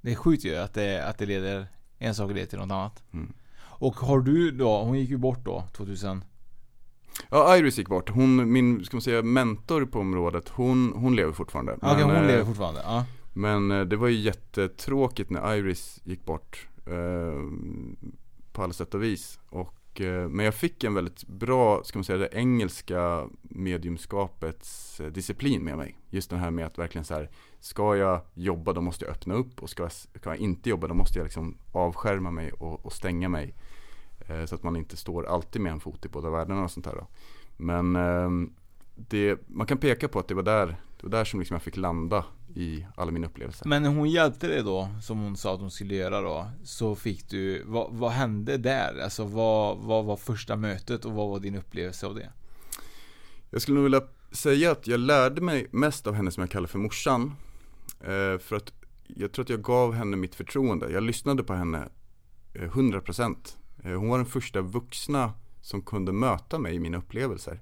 [0.00, 1.66] Det är sjukt ju att det, att det leder,
[1.98, 3.02] en sak leder till något annat.
[3.12, 3.32] Mm.
[3.60, 6.24] Och har du då, hon gick ju bort då 2000
[7.30, 8.10] Ja, Iris gick bort.
[8.10, 11.72] Hon, min, ska man säga, mentor på området, hon, hon lever fortfarande.
[11.72, 13.04] Okej, okay, hon eh, lever fortfarande, ja.
[13.32, 16.68] Men eh, det var ju jättetråkigt när Iris gick bort.
[16.86, 17.42] Eh,
[18.52, 19.38] på alla sätt och vis.
[19.48, 25.06] Och, Eh, men jag fick en väldigt bra, ska man säga, det engelska mediumskapets eh,
[25.06, 25.98] disciplin med mig.
[26.10, 27.30] Just det här med att verkligen så här,
[27.60, 30.86] ska jag jobba då måste jag öppna upp och ska jag, ska jag inte jobba
[30.86, 33.54] då måste jag liksom avskärma mig och, och stänga mig.
[34.28, 36.86] Eh, så att man inte står alltid med en fot i båda världarna och sånt
[36.86, 37.06] där då.
[37.56, 38.30] Men eh,
[38.94, 41.62] det, man kan peka på att det var där, det var där som liksom jag
[41.62, 42.24] fick landa
[42.58, 43.68] i alla mina upplevelser.
[43.68, 46.46] Men hon hjälpte dig då, som hon sa att hon skulle göra då.
[46.64, 49.00] Så fick du, vad, vad hände där?
[49.02, 52.30] Alltså vad, vad var första mötet och vad var din upplevelse av det?
[53.50, 56.66] Jag skulle nog vilja säga att jag lärde mig mest av henne som jag kallar
[56.66, 57.34] för morsan.
[58.00, 58.72] Eh, för att
[59.06, 60.90] jag tror att jag gav henne mitt förtroende.
[60.90, 61.88] Jag lyssnade på henne
[62.54, 63.36] eh, 100%.
[63.84, 67.60] Eh, hon var den första vuxna som kunde möta mig i mina upplevelser.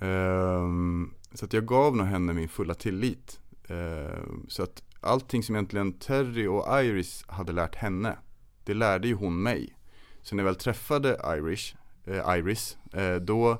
[0.00, 3.40] Ehm, så att jag gav nog henne min fulla tillit.
[3.70, 8.18] Ehm, så att allting som egentligen Terry och Iris hade lärt henne,
[8.64, 9.76] det lärde ju hon mig.
[10.22, 13.58] Så när jag väl träffade Irish, eh, Iris, eh, då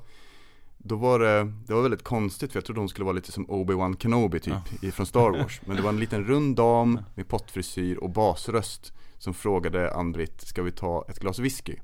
[0.83, 3.47] då var det, det var väldigt konstigt för jag trodde hon skulle vara lite som
[3.47, 4.91] Obi-Wan Kenobi typ ja.
[4.91, 9.35] från Star Wars Men det var en liten rund dam med pottfrisyr och basröst Som
[9.35, 11.77] frågade Ann-Britt, ska vi ta ett glas whisky?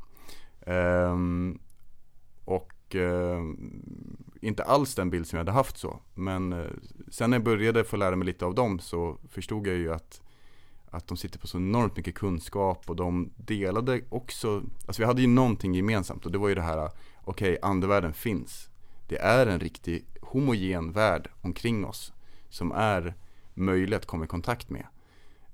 [0.66, 1.58] Um,
[2.44, 3.42] och uh,
[4.46, 6.66] inte alls den bild som jag hade haft så Men eh,
[7.08, 10.22] sen när jag började få lära mig lite av dem så förstod jag ju att
[10.90, 15.20] att de sitter på så enormt mycket kunskap och de delade också, alltså vi hade
[15.20, 16.90] ju någonting gemensamt och det var ju det här,
[17.24, 18.70] okej, okay, andevärlden finns
[19.08, 22.12] det är en riktig homogen värld omkring oss
[22.48, 23.14] som är
[23.54, 24.86] möjlig att komma i kontakt med.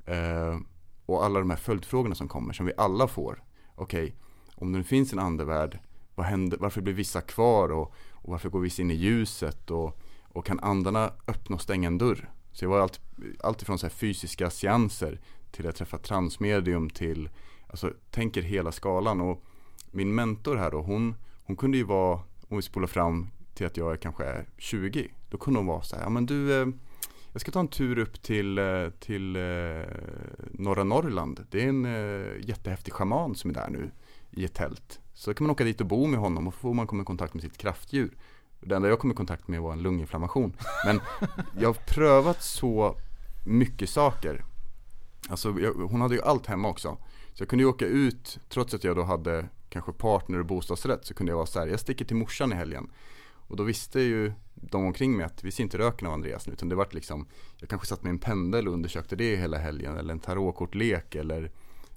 [0.05, 0.59] Eh,
[1.07, 3.43] och alla de här följdfrågorna som kommer, som vi alla får.
[3.75, 4.17] Okej, okay,
[4.55, 5.79] om det nu finns en andevärld,
[6.15, 10.01] vad händer, varför blir vissa kvar och, och varför går vi in i ljuset och,
[10.23, 12.31] och kan andarna öppna och stänga en dörr?
[12.53, 13.01] Så det var allt,
[13.41, 17.29] allt ifrån så fysiska seanser till att träffa transmedium till,
[17.67, 19.45] alltså tänker hela skalan och
[19.91, 23.77] min mentor här då, hon, hon kunde ju vara, om vi spolar fram till att
[23.77, 25.09] jag kanske är 20.
[25.31, 26.69] Då kunde hon vara så här, ja men du, eh,
[27.33, 29.43] jag ska ta en tur upp till, eh, till eh,
[30.51, 31.47] norra Norrland.
[31.51, 31.85] Det är en
[32.43, 33.91] jättehäftig schaman som är där nu
[34.31, 35.01] i ett tält.
[35.15, 37.35] Så kan man åka dit och bo med honom och får man komma i kontakt
[37.35, 38.17] med sitt kraftdjur.
[38.61, 40.57] Det enda jag kom i kontakt med var en lunginflammation.
[40.87, 41.01] Men
[41.61, 42.97] jag har prövat så
[43.47, 44.45] mycket saker.
[45.29, 46.97] Alltså jag, hon hade ju allt hemma också.
[47.35, 51.07] Så jag kunde ju åka ut, trots att jag då hade kanske partner och bostadsrätt,
[51.07, 52.91] så kunde jag vara så här, jag sticker till morsan i helgen.
[53.53, 56.53] Och då visste ju de omkring mig att vi ser inte röken av Andreas nu
[56.53, 57.27] utan det vart liksom
[57.59, 61.51] Jag kanske satt med en pendel och undersökte det hela helgen eller en tarotkortlek eller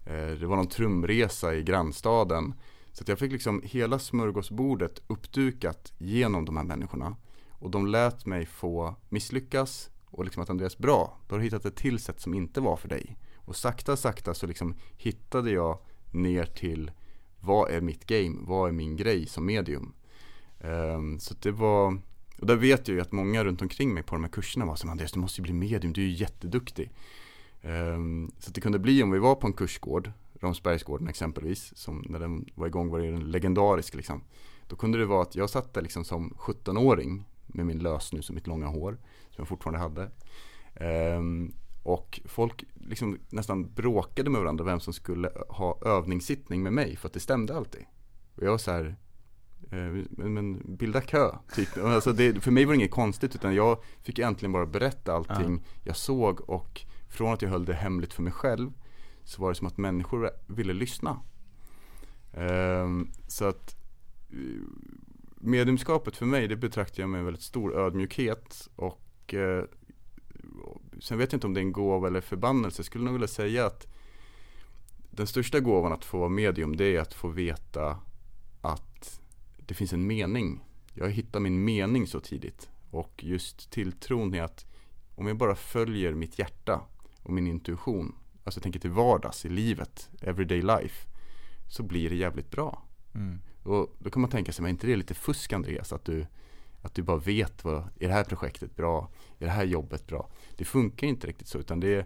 [0.05, 2.53] eh, Det var någon trumresa i grannstaden
[2.95, 7.15] så att jag fick liksom hela smörgåsbordet uppdukat genom de här människorna.
[7.49, 11.65] Och de lät mig få misslyckas och liksom att Andreas bra, då har du hittat
[11.65, 13.17] ett till sätt som inte var för dig.
[13.35, 15.77] Och sakta sakta så liksom hittade jag
[16.11, 16.91] ner till
[17.39, 19.93] vad är mitt game, vad är min grej som medium?
[20.59, 21.97] Um, så det var,
[22.39, 24.75] och där vet jag ju att många runt omkring mig på de här kurserna var
[24.75, 26.91] som Andreas du måste ju bli medium, du är ju jätteduktig.
[27.63, 30.11] Um, så det kunde bli om vi var på en kursgård,
[30.45, 34.23] Romsbergsgården exempelvis, som när den var igång var den legendarisk liksom.
[34.67, 38.35] Då kunde det vara att jag satt där liksom som 17-åring med min lösnus och
[38.35, 38.91] mitt långa hår,
[39.29, 40.11] som jag fortfarande hade.
[41.17, 41.53] Um,
[41.83, 47.07] och folk liksom nästan bråkade med varandra vem som skulle ha övningssittning med mig för
[47.07, 47.85] att det stämde alltid.
[48.35, 48.95] Och jag var så här,
[49.71, 51.77] Eh, men, men bilda kö, typ.
[51.77, 55.61] Alltså det, för mig var det inget konstigt utan jag fick äntligen bara berätta allting
[55.63, 55.71] ja.
[55.83, 58.71] jag såg och från att jag höll det hemligt för mig själv
[59.25, 61.19] så var det som att människor ville lyssna.
[62.33, 63.75] Ehm, så att
[64.29, 64.37] eh,
[65.35, 69.63] mediumskapet för mig det betraktar jag med en väldigt stor ödmjukhet och eh,
[70.99, 72.79] sen vet jag inte om det är en gåva eller förbannelse.
[72.79, 73.87] Jag skulle nog vilja säga att
[75.11, 77.99] den största gåvan att få vara medium det är att få veta
[78.61, 79.21] att
[79.57, 80.63] det finns en mening.
[80.93, 82.69] Jag hittar min mening så tidigt.
[82.91, 84.65] Och just tilltron är att
[85.15, 86.81] om jag bara följer mitt hjärta
[87.23, 91.07] och min intuition, alltså jag tänker till vardags i livet, everyday life,
[91.67, 92.83] så blir det jävligt bra.
[93.15, 93.39] Mm.
[93.63, 95.93] Och då kan man tänka sig, men är inte det lite fusk Andreas?
[95.93, 96.27] Att du,
[96.81, 99.09] att du bara vet, vad, är det här projektet bra?
[99.39, 100.29] Är det här jobbet bra?
[100.57, 102.05] Det funkar inte riktigt så, utan det är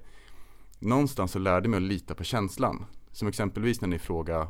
[0.79, 2.85] Någonstans så lärde mig att lita på känslan.
[3.11, 4.47] Som exempelvis när ni frågar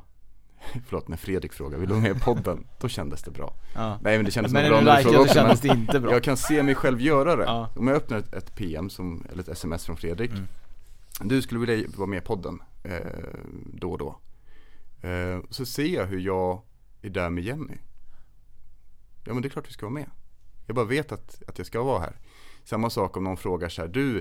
[0.88, 2.68] Förlåt, när Fredrik frågade, vill du vara med i podden?
[2.80, 4.00] Då kändes det bra ja.
[4.02, 6.24] Nej men det kändes men bra när du likade, då kändes det inte bra Jag
[6.24, 7.70] kan se mig själv göra det ja.
[7.76, 10.48] Om jag öppnar ett, ett, PM, som, eller ett sms från Fredrik mm.
[11.24, 13.00] Du skulle vilja vara med i podden eh,
[13.74, 14.20] då och då
[15.08, 16.62] eh, Så ser jag hur jag
[17.02, 17.78] är där med Jenny
[19.26, 20.10] Ja men det är klart vi ska vara med
[20.66, 22.20] Jag bara vet att, att jag ska vara här
[22.64, 24.18] Samma sak om någon frågar så här, du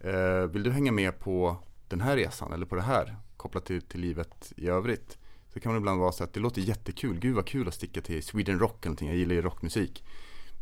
[0.00, 1.56] eh, Vill du hänga med på
[1.88, 3.16] den här resan eller på det här?
[3.36, 5.18] Kopplat till, till livet i övrigt
[5.52, 8.00] så kan det ibland vara så att det låter jättekul, gud vad kul att sticka
[8.00, 10.04] till Sweden Rock eller någonting, jag gillar ju rockmusik.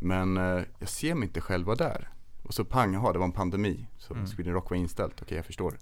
[0.01, 2.11] Men eh, jag ser mig inte själva där.
[2.47, 4.27] Och så pang, jaha det var en pandemi, så mm.
[4.27, 5.79] Sweden Rock var inställt, okej okay, jag förstår.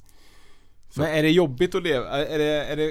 [0.88, 1.00] Så.
[1.00, 2.08] Men är det jobbigt att leva?
[2.08, 2.84] Är det, är det,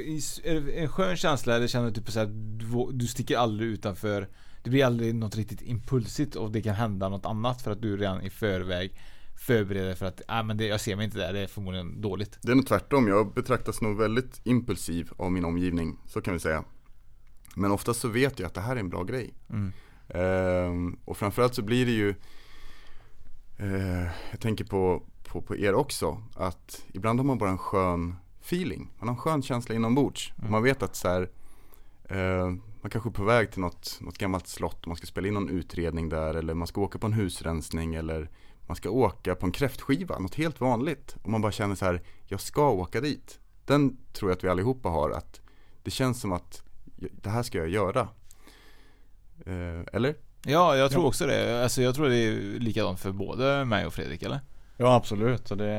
[0.49, 4.27] är det en skön känsla eller känner du typ här, du, du sticker aldrig utanför
[4.63, 7.97] Det blir aldrig något riktigt impulsigt och det kan hända något annat för att du
[7.97, 8.99] redan i förväg
[9.35, 12.39] förbereder för att, ah, men det, jag ser mig inte där, det är förmodligen dåligt.
[12.41, 16.39] Det är nog tvärtom, jag betraktas nog väldigt impulsiv av min omgivning, så kan vi
[16.39, 16.63] säga.
[17.55, 19.33] Men oftast så vet jag att det här är en bra grej.
[19.49, 19.71] Mm.
[20.09, 22.15] Ehm, och framförallt så blir det ju,
[23.57, 28.15] eh, jag tänker på, på, på er också, att ibland har man bara en skön
[28.41, 28.89] feeling.
[28.99, 30.33] Man har en skön känsla inombords.
[30.43, 31.29] Och man vet att så här,
[32.03, 32.45] eh,
[32.81, 35.33] man kanske är på väg till något, något gammalt slott och man ska spela in
[35.33, 38.29] någon utredning där eller man ska åka på en husrensning eller
[38.67, 41.15] man ska åka på en kräftskiva, något helt vanligt.
[41.23, 43.39] Och man bara känner så här, jag ska åka dit.
[43.65, 45.41] Den tror jag att vi allihopa har, att
[45.83, 46.63] det känns som att
[46.95, 48.01] det här ska jag göra.
[49.45, 50.15] Eh, eller?
[50.45, 51.63] Ja, jag tror också det.
[51.63, 54.39] Alltså jag tror det är likadant för både mig och Fredrik, eller?
[54.77, 55.73] Ja absolut, och det,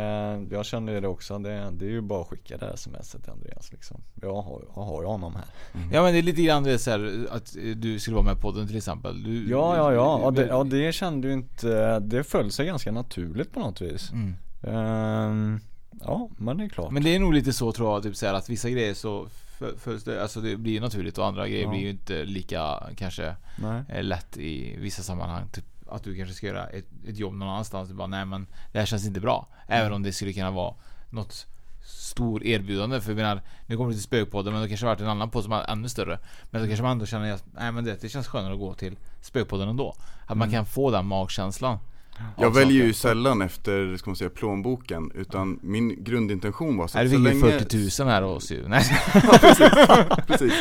[0.51, 1.39] jag känner det också.
[1.39, 4.01] Det, det är ju bara att skicka det här smset till Andreas liksom.
[4.23, 5.45] Jag har, jag har ju honom här.
[5.93, 8.41] Ja men det är lite grann det så här, att du skulle vara med i
[8.41, 9.23] podden till exempel.
[9.23, 10.15] Du, Ja, ja, ja.
[10.17, 14.13] Och det, och det kände ju inte, det föll sig ganska naturligt på något vis.
[14.13, 14.35] Mm.
[14.63, 15.61] Ehm,
[16.01, 16.93] ja, men det är klart.
[16.93, 19.29] Men det är nog lite så tror jag, typ så här, att vissa grejer så
[19.59, 21.71] för, för, det, alltså det blir ju naturligt och andra grejer Ja.
[21.71, 23.83] blir ju inte lika kanske Nej.
[23.89, 25.49] eh, lätt i vissa sammanhang.
[25.53, 27.89] Typ att du kanske ska göra ett, ett jobb någon annanstans.
[27.89, 29.49] Du bara, nej men det här känns inte bra.
[29.69, 30.75] Även om det skulle kunna vara
[31.11, 31.47] något
[31.87, 33.01] stor erbjudande.
[33.01, 35.43] För jag menar, nu kommer du till Spökpodden men det kanske varit en annan podd
[35.45, 36.19] som är ännu större.
[36.51, 38.75] Men då kanske man ändå känner att nej men det, det känns skönare att gå
[38.75, 39.97] till Spökpodden ändå.
[40.27, 40.53] Att man Mm.
[40.53, 41.79] kan få den magkänslan.
[42.37, 46.99] Jag av väljer ju sällan efter, ska man säga, plånboken Utan min grundintention var så
[46.99, 48.69] Nej, att du så fick ju länge 40 000 här hos oss ju.
[48.69, 48.85] Nej.
[49.15, 49.69] ja, precis,
[50.27, 50.53] precis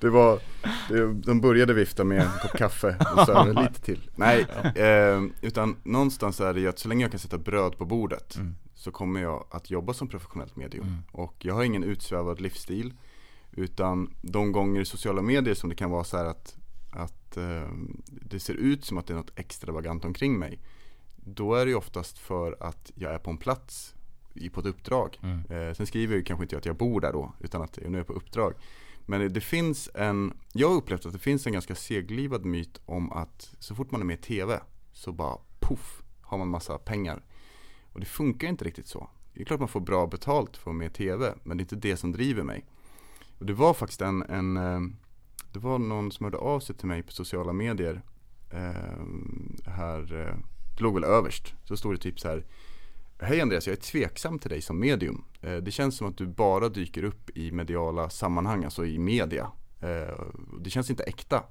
[0.00, 0.38] Det var,
[0.88, 5.76] det, de började vifta med en kopp kaffe och så lite till Nej, eh, utan
[5.82, 8.54] någonstans är det ju att så länge jag kan sätta bröd på bordet Mm.
[8.74, 11.02] Så kommer jag att jobba som professionellt medium Mm.
[11.12, 12.92] Och jag har ingen utsvävad livsstil
[13.56, 16.56] Utan de gånger i sociala medier som det kan vara så här att,
[17.36, 17.70] att eh,
[18.06, 20.60] det ser ut som att det är något extravagant omkring mig
[21.16, 23.94] Då är det ju oftast för att jag är på en plats
[24.34, 25.18] i- på ett uppdrag.
[25.22, 25.38] Mm.
[25.68, 27.90] Eh, sen skriver jag ju kanske inte att jag bor där då, utan att jag
[27.90, 28.54] nu är på uppdrag.
[29.06, 32.80] Men det- det finns en, jag har upplevt att det finns en ganska seglivad myt
[32.86, 34.60] om att så fort man är med i TV
[34.92, 37.22] så bara poff har man massa pengar.
[37.92, 39.10] Och det funkar inte riktigt så.
[39.34, 41.60] Det är klart man får bra betalt för att vara med i TV, men det
[41.60, 42.64] är inte det som driver mig.
[43.38, 44.80] Och det var faktiskt en, en eh,
[45.54, 48.02] det var någon som hörde av sig till mig på sociala medier
[48.50, 49.02] eh,
[49.66, 50.36] här, eh,
[50.76, 52.44] det låg väl överst, så stod det typ så här
[53.18, 55.24] Hej Andreas, jag är tveksam till dig som medium.
[55.40, 59.50] Eh, Det känns som att du bara dyker upp i mediala sammanhang, alltså i media.
[59.80, 60.18] Eh,
[60.60, 61.42] Det känns inte äkta.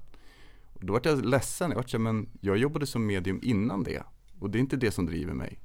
[0.74, 3.82] Och då vart jag ledsen, jag vart så här, men jag jobbade som medium innan
[3.82, 4.02] det.
[4.40, 5.58] Och det är inte det som driver mig.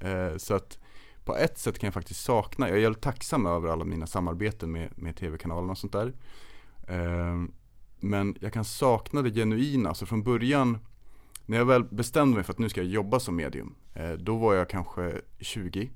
[0.00, 0.78] Eh, Så att
[1.24, 4.72] på ett sätt kan jag faktiskt sakna, jag är jävligt tacksam över alla mina samarbeten
[4.72, 6.12] med, med tv-kanalerna och sånt där.
[8.04, 10.78] Men jag kan sakna det genuina, alltså från början
[11.46, 14.36] när jag väl bestämde mig för att nu ska jag jobba som medium, eh, då
[14.36, 15.90] var jag kanske 20.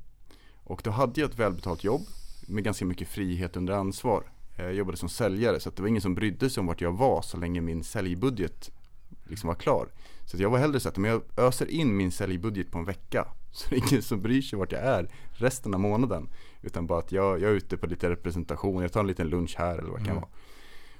[0.55, 2.01] Och då hade jag ett välbetalt jobb
[2.49, 4.31] med ganska mycket frihet under ansvar.
[4.57, 6.81] Eh, Jag jobbade som säljare så att det var ingen som brydde sig om vart
[6.81, 8.71] jag var så länge min säljbudget
[9.27, 9.89] liksom var klar.
[10.27, 13.29] Så jag var hellre så att men jag öser in min säljbudget på en vecka
[13.53, 16.29] så det är ingen som bryr sig vart jag är resten av månaden.
[16.63, 19.55] Utan bara att jag, jag är ute på lite representation, jag tar en liten lunch
[19.59, 20.21] här eller vad det kan Mm.
[20.21, 20.31] vara.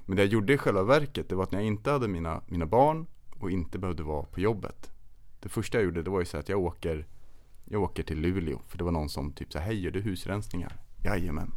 [0.09, 2.41] Men det jag gjorde i själva verket, det var att när jag inte hade mina,
[2.47, 3.07] mina barn
[3.39, 4.91] och inte behövde vara på jobbet.
[5.39, 7.07] Det första jag gjorde det var ju så att jag åker,
[7.65, 8.61] jag åker till Luleå.
[8.67, 10.75] För det var någon som typ här, hej gör du husrensningar?
[11.05, 11.51] Jajamän.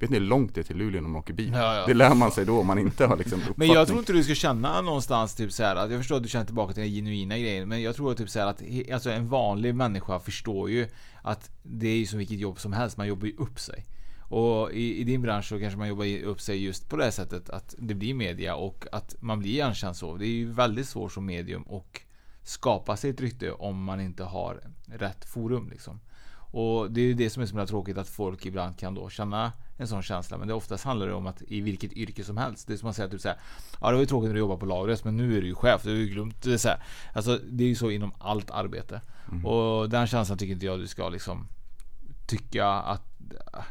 [0.00, 1.52] Vet ni hur långt det är till Luleå när man åker bil?
[1.54, 1.86] Ja, ja.
[1.86, 3.86] Det lär man sig då om man inte har liksom Men jag uppfattning.
[3.86, 6.46] tror inte du ska känna någonstans typ så här att jag förstår att du känner
[6.46, 9.74] tillbaka till den genuina grejen Men jag tror typ så här att alltså en vanlig
[9.74, 10.88] människa förstår ju
[11.22, 13.84] att det är ju som vilket jobb som helst, man jobbar ju upp sig.
[14.28, 17.10] Och i, i din bransch så kanske man jobbar upp sig just på det här
[17.10, 20.16] sättet att det blir media och att man blir igenkänd så.
[20.16, 22.00] Det är ju väldigt svårt som medium och
[22.42, 26.00] skapa sig ett rykte om man inte har rätt forum liksom.
[26.50, 29.08] Och det är ju det som är så himla tråkigt att folk ibland kan då
[29.08, 30.38] känna en sån känsla.
[30.38, 32.66] Men det oftast handlar det om att i vilket yrke som helst.
[32.66, 33.38] Det är som att säga typ såhär.
[33.80, 35.54] Ja det var ju tråkigt när du jobbar på lagret men nu är du ju
[35.54, 35.82] chef.
[35.82, 36.82] Du har ju glömt det så här.
[37.14, 39.00] Alltså det är ju så inom allt arbete.
[39.44, 41.48] Och den känslan tycker inte jag du ska liksom
[42.26, 43.15] tycka att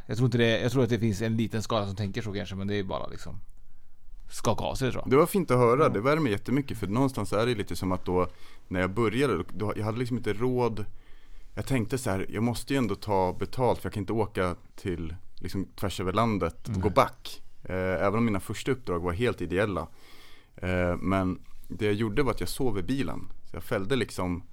[0.08, 2.34] jag tror inte det, jag tror att det finns en liten skala som tänker så
[2.34, 3.40] kanske men det är bara liksom
[4.30, 5.10] skaka av sig tror jag.
[5.12, 8.06] Det var fint att höra, det värmer jättemycket för någonstans är det lite som att
[8.06, 8.28] då
[8.68, 10.86] när jag började, då, jag hade liksom inte råd.
[11.56, 14.56] Jag tänkte så här, jag måste ju ändå ta betalt för jag kan inte åka
[14.76, 17.42] till liksom tvärs över landet och gå back.
[17.64, 19.88] Eh, Även om mina första uppdrag var helt ideella.
[20.56, 23.32] Eh, Men det jag gjorde var att jag sov i bilen.
[23.50, 24.44] Så jag fällde liksom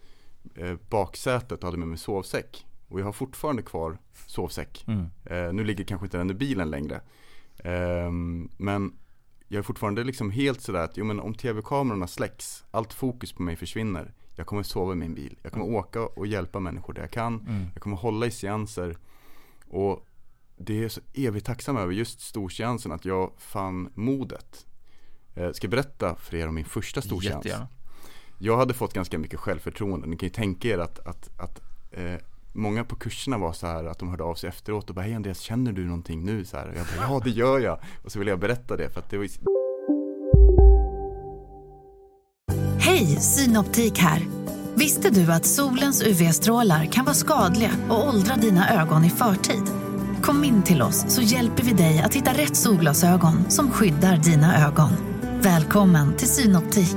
[0.54, 5.06] eh, baksätet och hade med mig sovsäck Och jag har fortfarande kvar sovsäck Mm.
[5.24, 7.00] eh, Nu ligger kanske inte den i bilen längre
[7.64, 8.92] Ehm, Men
[9.48, 13.42] jag är fortfarande liksom helt sådär att, jo men om tv-kamerorna släcks, allt fokus på
[13.42, 14.12] mig försvinner.
[14.36, 15.38] Jag kommer sova i min bil.
[15.42, 17.40] Jag kommer åka och hjälpa människor där jag kan.
[17.40, 17.66] Mm.
[17.74, 18.96] Jag kommer hålla i seanser.
[19.68, 20.06] Och
[20.56, 24.66] det är jag så evigt tacksam över, just storseansen, att jag fann modet.
[25.34, 27.44] Eh, ska jag berätta för er om min första storseans?
[28.38, 30.06] Jag hade fått ganska mycket självförtroende.
[30.06, 32.16] Ni kan ju tänka er att, att, att eh,
[32.52, 35.14] många på kurserna var så här att de hörde av sig efteråt och bara Hej
[35.14, 36.44] Andreas, känner du någonting nu?
[36.44, 37.78] Så här, och jag bara, ja det gör jag.
[38.04, 39.30] Och så ville jag berätta det för att det var ju
[42.78, 44.26] Hej, Synoptik här.
[44.74, 49.62] Visste du att solens UV-strålar kan vara skadliga och åldra dina ögon i förtid?
[50.22, 54.66] Kom in till oss så hjälper vi dig att hitta rätt solglasögon som skyddar dina
[54.66, 54.90] ögon.
[55.40, 56.96] Välkommen till Synoptik.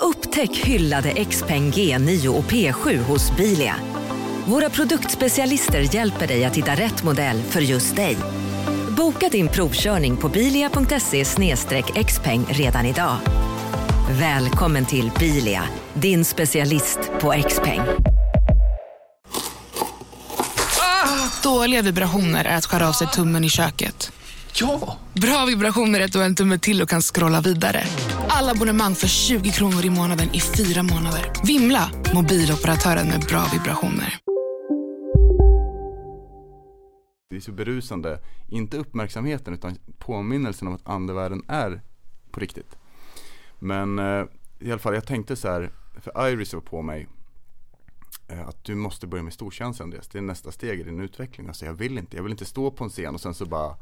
[0.00, 3.74] Upptäck hyllade XPeng G9 och P7 hos Bilia.
[4.50, 8.16] Våra produktspecialister hjälper dig att hitta rätt modell för just dig.
[8.96, 11.24] Boka din provkörning på bilia.se
[12.04, 13.16] xpeng redan idag.
[14.10, 15.62] Välkommen till Bilia,
[15.94, 17.80] din specialist på XPeng.
[21.42, 24.12] Dåliga vibrationer är att skära av sig tummen i köket.
[24.54, 24.98] Ja!
[25.12, 27.84] Bra vibrationer är att du har en tumme till och kan scrolla vidare.
[28.28, 31.32] Alla abonnemang för 20 kronor i månaden i fyra månader.
[31.44, 31.90] Vimla!
[32.14, 34.20] Mobiloperatören med bra vibrationer.
[37.30, 38.20] Det är så berusande.
[38.48, 41.80] Inte uppmärksamheten utan påminnelsen om att andevärlden är
[42.30, 42.78] på riktigt.
[43.58, 44.24] Men eh,
[44.58, 45.70] i alla fall, jag tänkte så här,
[46.00, 47.08] för Iris var på mig
[48.28, 50.08] eh, att du måste börja med stortjänst Andreas.
[50.08, 51.46] Det är nästa steg i din utveckling.
[51.46, 53.76] Alltså jag vill inte, jag vill inte stå på en scen och sen så bara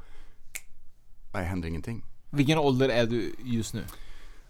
[1.32, 2.04] Nej, händer ingenting.
[2.30, 3.84] Vilken ålder är du just nu?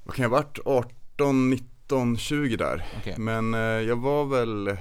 [0.04, 0.58] Vad kan jag ha varit?
[0.64, 2.86] 18, 19, 20 där.
[2.98, 3.14] Okej.
[3.18, 4.76] Men eh, jag var väl,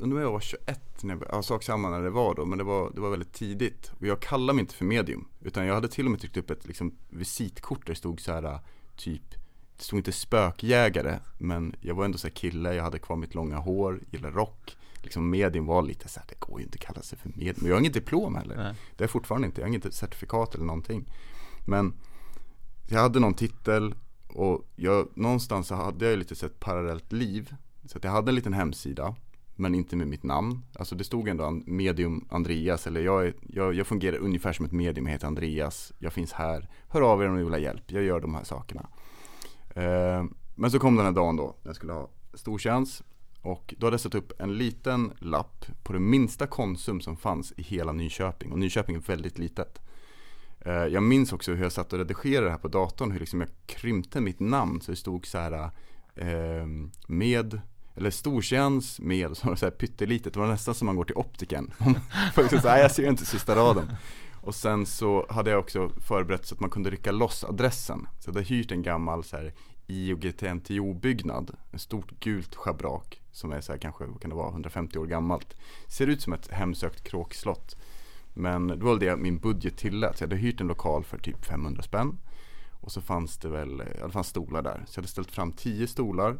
[0.00, 2.58] undrar om jag var 21 när jag, ja, sak samma när det var då, men
[2.58, 3.92] det var, det var väldigt tidigt.
[4.00, 6.50] Och jag kallar mig inte för medium, utan jag hade till och med tryckt upp
[6.50, 8.58] ett liksom, visitkort där det stod så här
[8.96, 9.34] typ
[9.80, 13.56] det stod inte spökjägare, men jag var ändå så kille, jag hade kvar mitt långa
[13.56, 14.76] hår, gillade rock.
[15.02, 17.56] Liksom medium var lite så här, det går ju inte att kalla sig för medium.
[17.58, 18.56] Men jag har inget diplom heller.
[18.56, 18.74] Nej.
[18.96, 21.12] Det är fortfarande inte, jag har inget certifikat eller någonting.
[21.66, 21.94] Men
[22.88, 23.94] jag hade någon titel
[24.28, 27.54] och jag, någonstans så hade jag lite så ett parallellt liv.
[27.84, 29.14] Så att jag hade en liten hemsida,
[29.60, 30.62] men inte med mitt namn.
[30.78, 35.06] Alltså det stod ändå medium Andreas, eller jag, jag, jag fungerar ungefär som ett medium,
[35.06, 38.02] jag heter Andreas, jag finns här, hör av er om ni vill ha hjälp, jag
[38.02, 38.88] gör de här sakerna.
[39.74, 42.60] Eh, men så kom den här dagen då, när jag skulle ha stor.
[43.42, 47.52] Och då hade jag satt upp en liten lapp på det minsta Konsum som fanns
[47.56, 48.52] i hela Nyköping.
[48.52, 49.80] Och Nyköping är väldigt litet.
[50.60, 53.40] Eh, Jag minns också hur jag satt och redigerade det här på datorn, hur liksom
[53.40, 55.70] jag krympte mitt namn så det stod så här
[56.14, 56.66] eh,
[57.08, 57.60] med,
[58.00, 60.96] eller storseans med, och så var det så här pyttelitet, det var nästan som man
[60.96, 61.72] går till optiken.
[62.34, 63.92] För att liksom säga, jag ser inte sista raden.
[64.40, 68.06] Och sen så hade jag också förberett så att man kunde rycka loss adressen.
[68.18, 69.52] Så jag hade hyrt en gammal så här
[69.86, 74.98] IOGT-NTO-byggnad, en stort gult schabrak som är så här kanske, vad kan det vara, 150
[74.98, 75.56] år gammalt.
[75.88, 77.76] Ser ut som ett hemsökt kråkslott.
[78.34, 80.18] Men det var väl det min budget tillät.
[80.18, 82.18] Så jag hade hyrt en lokal för typ 500 spänn.
[82.80, 84.84] Och så fanns det väl, ja det fanns stolar där.
[84.86, 86.38] Så jag hade ställt fram 10 stolar.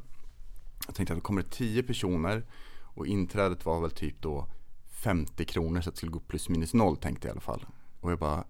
[0.87, 2.43] Jag tänkte att det kommer 10 personer.
[2.83, 4.47] Och inträdet var väl typ då
[4.91, 7.67] 50 kronor så att det skulle gå plus minus noll tänkte jag i alla fall.
[8.01, 8.45] Och jag bara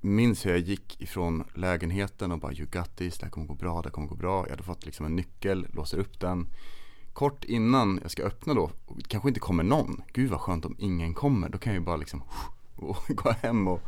[0.00, 3.54] minns hur jag gick ifrån lägenheten och bara you got this, det här kommer gå
[3.54, 4.44] bra, det här kommer gå bra.
[4.44, 6.46] Jag hade fått liksom en nyckel, låser upp den.
[7.12, 8.70] Kort innan jag ska öppna då,
[9.08, 10.02] kanske inte kommer någon.
[10.12, 11.48] Gud vad skönt om ingen kommer.
[11.48, 12.22] Då kan jag ju bara liksom
[12.76, 13.82] och gå hem och,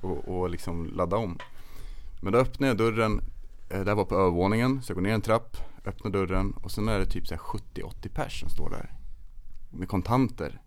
[0.00, 1.38] och, och liksom ladda om.
[2.20, 3.20] Men då öppnar jag dörren,
[3.68, 5.56] eh, det här var på övervåningen, så jag går ner en trapp,
[5.88, 8.94] öppnar dörren och sen är det typ så här 70-80 pers som står där.
[9.70, 10.62] Med kontanter.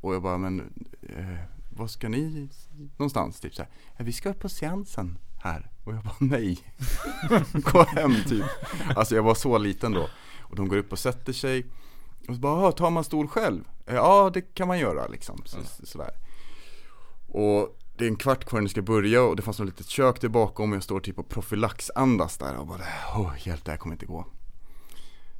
[0.00, 0.60] Och jag bara, men
[1.02, 1.38] eh,
[1.70, 2.48] vad ska ni
[2.98, 3.40] någonstans?
[3.40, 5.70] Typ så här, "Ja, vi ska upp på seansen här.
[5.84, 6.58] Och jag bara, nej.
[7.52, 8.44] Gå hem typ.
[8.96, 10.08] Alltså jag var så liten då.
[10.40, 11.66] Och de går upp och sätter sig.
[12.28, 13.64] Och så bara, "Ah, tar man stol själv?
[13.86, 15.42] "Eh, Ja, det kan man göra liksom.
[15.44, 16.10] Så, sådär.
[17.28, 19.88] Och det är en kvart kvar när det ska börja och det fanns något litet
[19.88, 22.82] kök där bakom och jag står typ och profylaxandas där och bara,
[23.16, 24.26] åh hjälp det här kommer inte gå.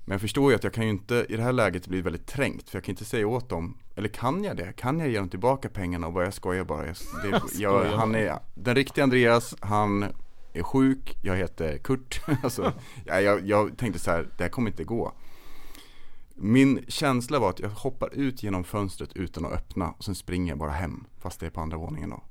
[0.04, 2.26] Men jag förstår ju att jag kan ju inte, i det här läget bli väldigt
[2.26, 4.72] trängt för jag kan inte säga åt dem, eller kan jag det?
[4.72, 6.86] Kan jag ge dem tillbaka pengarna och bara, jag skojar bara.
[6.86, 10.06] Jag, det, jag, han är, den riktiga Andreas, han
[10.52, 12.20] är sjuk, jag heter Kurt.
[12.42, 12.72] alltså,
[13.04, 15.12] jag, jag, jag tänkte så här, det här kommer inte gå.
[16.34, 20.52] Min känsla var att jag hoppar ut genom fönstret utan att öppna och sen springer
[20.52, 22.22] jag bara hem fast det är på andra våningen då.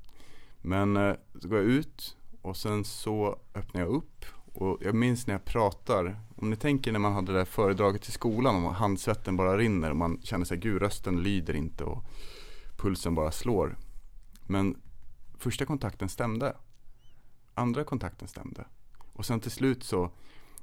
[0.62, 5.28] Men eh, så går jag ut och sen så öppnar jag upp och jag minns
[5.28, 8.76] när jag pratar, om ni tänker när man hade det där föredraget i skolan och
[8.76, 12.04] handsvetten bara rinner och man känner sig gud rösten lyder inte och
[12.78, 13.78] pulsen bara slår.
[14.48, 14.82] Men
[15.38, 16.56] första kontakten stämde.
[17.54, 18.66] andra kontakten stämde.
[19.14, 20.12] Och sen till slut så,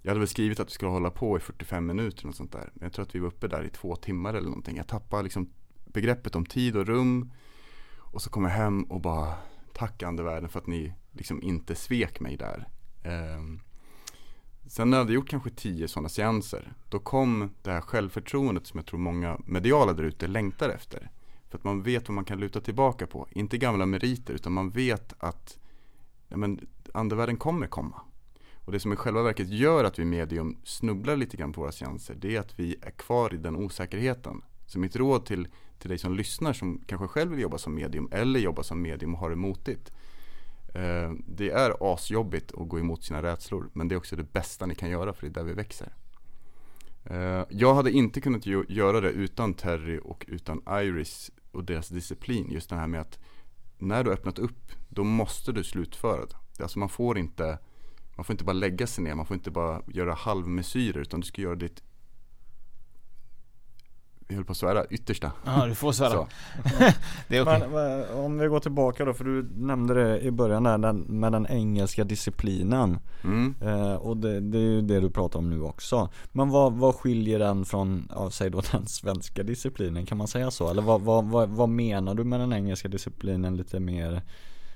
[0.03, 2.71] jag hade väl skrivit att vi skulle hålla på i 45 minuter och sånt där.
[2.75, 4.77] Men jag tror att vi var uppe där i två timmar eller någonting.
[4.77, 5.51] Jag tappade liksom
[5.87, 7.33] begreppet om tid och rum.
[7.97, 9.35] Och så kom jag hem och bara
[9.75, 12.69] tack andevärlden för att ni liksom inte svek mig där.
[13.37, 13.61] Um,
[14.69, 18.79] sen när jag hade gjort kanske tio sådana seanser, då kom det här självförtroendet som
[18.79, 21.11] jag tror många mediala där ute längtar efter.
[21.49, 23.29] För att man vet vad man kan luta tillbaka på.
[23.31, 25.59] Inte gamla meriter, utan man vet att
[26.29, 28.01] ja, men, andevärlden kommer komma.
[28.65, 31.73] Och det som i själva verket gör att vi medium snubblar lite grann på våra
[31.73, 34.43] seanser, det är att vi är kvar i den osäkerheten.
[34.67, 35.49] Så mitt råd till,
[35.79, 39.15] till dig som lyssnar som kanske själv vill jobba som medium eller jobba som medium
[39.15, 39.93] och har det motigt.
[40.75, 44.67] Eh, det är asjobbigt att gå emot sina rädslor men det är också det bästa
[44.67, 45.93] ni kan göra för det är där vi växer.
[47.05, 52.51] Eh, jag hade inte kunnat göra det utan Terry och utan Iris och deras disciplin.
[52.51, 53.19] Just det här med att
[53.79, 56.63] när du har öppnat upp då måste du slutföra det.
[56.63, 57.59] Alltså man får inte
[58.17, 61.27] man får inte bara lägga sig ner, man får inte bara göra halvmesyrer utan du
[61.27, 61.83] ska göra ditt
[64.29, 65.33] jag höll på att svära, yttersta.
[65.45, 66.27] Ja, du får svära.
[67.29, 67.69] det är okay.
[67.69, 71.33] Men, om vi går tillbaka då, för du nämnde det i början där den, med
[71.33, 72.99] den engelska disciplinen.
[73.25, 73.55] Mm.
[73.61, 76.09] Eh, och det, det, är ju det du pratar om nu också.
[76.33, 80.51] Men vad, vad skiljer den från, ja, säg då den svenska disciplinen, kan man säga
[80.51, 80.71] så?
[80.71, 84.23] Eller vad, vad, vad, vad menar du med den engelska disciplinen lite mer?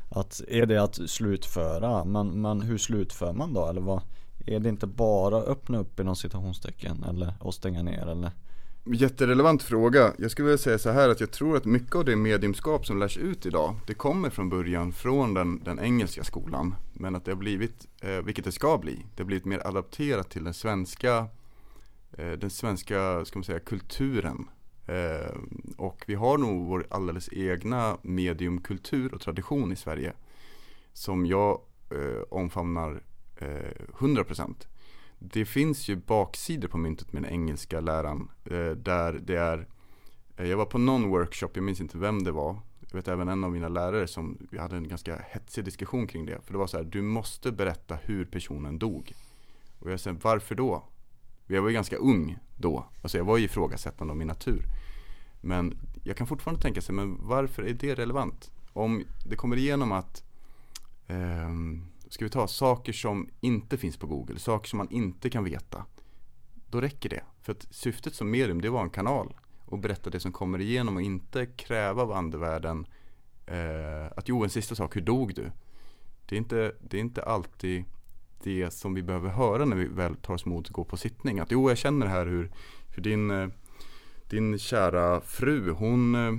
[0.09, 2.05] Att, är det att slutföra?
[2.05, 3.67] Men, men hur slutför man då?
[3.67, 4.03] Eller vad?
[4.47, 8.31] Är det inte bara öppna upp inom citationstecken eller och stänga ner eller?
[8.85, 10.13] Jätterelevant fråga.
[10.19, 12.99] Jag skulle vilja säga så här att jag tror att mycket av det mediumskap som
[12.99, 16.75] lärs ut idag, det kommer från början från den, den engelska skolan.
[16.93, 20.31] Men att det har blivit, eh, vilket det ska bli, det har blivit mer adapterat
[20.31, 21.27] till den svenska,
[22.13, 24.49] eh, den svenska, ska man säga, kulturen.
[24.87, 25.37] Eh,
[25.77, 30.13] och vi har nog vår alldeles egna mediumkultur och tradition i Sverige.
[30.93, 31.61] Som jag
[31.91, 33.03] eh, omfamnar
[33.37, 33.49] eh,
[33.99, 34.55] 100%
[35.25, 38.31] det finns ju baksidor på myntet med den engelska läran.
[38.45, 39.67] Eh, där det är,
[40.37, 42.59] eh, jag var på någon workshop, jag minns inte vem det var.
[42.81, 46.27] Jag vet även en av mina lärare som, vi hade en ganska hetsig diskussion kring
[46.27, 46.41] det.
[46.45, 49.13] För det var så här, du måste berätta hur personen dog.
[49.79, 50.85] Och jag sa, varför då?
[51.47, 52.87] Jag var ju ganska ung då.
[53.03, 54.65] Alltså jag var ju ifrågasättande av min natur.
[55.41, 58.51] Men jag kan fortfarande tänka sig, men varför är det relevant?
[58.73, 60.25] Om det kommer igenom att
[61.09, 65.45] um, ska vi ta saker som inte finns på Google, saker som man inte kan
[65.45, 65.85] veta.
[66.67, 67.23] Då räcker det.
[67.43, 69.35] För att syftet som medium, det var en kanal.
[69.65, 72.87] Och berätta det som kommer igenom och inte kräva av andevärlden
[73.47, 75.51] eh, att jo, en sista sak, hur dog du?
[76.27, 77.85] Det är, inte, det är inte alltid
[78.43, 81.41] det som vi behöver höra när vi väl tar oss mod att gå på sittning.
[81.41, 82.51] Att jo, jag känner här hur,
[82.89, 83.49] hur din, eh,
[84.31, 86.33] din kära fru, hon eh,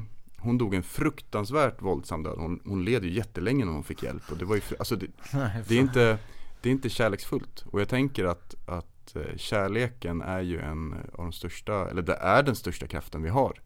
[0.44, 2.38] hon dog en fruktansvärt våldsam död.
[2.38, 4.32] Hon, hon led ju jättelänge när hon fick hjälp.
[4.32, 5.08] Och det, var ju, alltså det,
[5.68, 6.18] det, är inte,
[6.62, 7.66] det är inte kärleksfullt.
[7.72, 12.16] Och jag tänker att, att eh, kärleken är ju en av de största, eller det
[12.16, 13.62] är den största kraften vi har.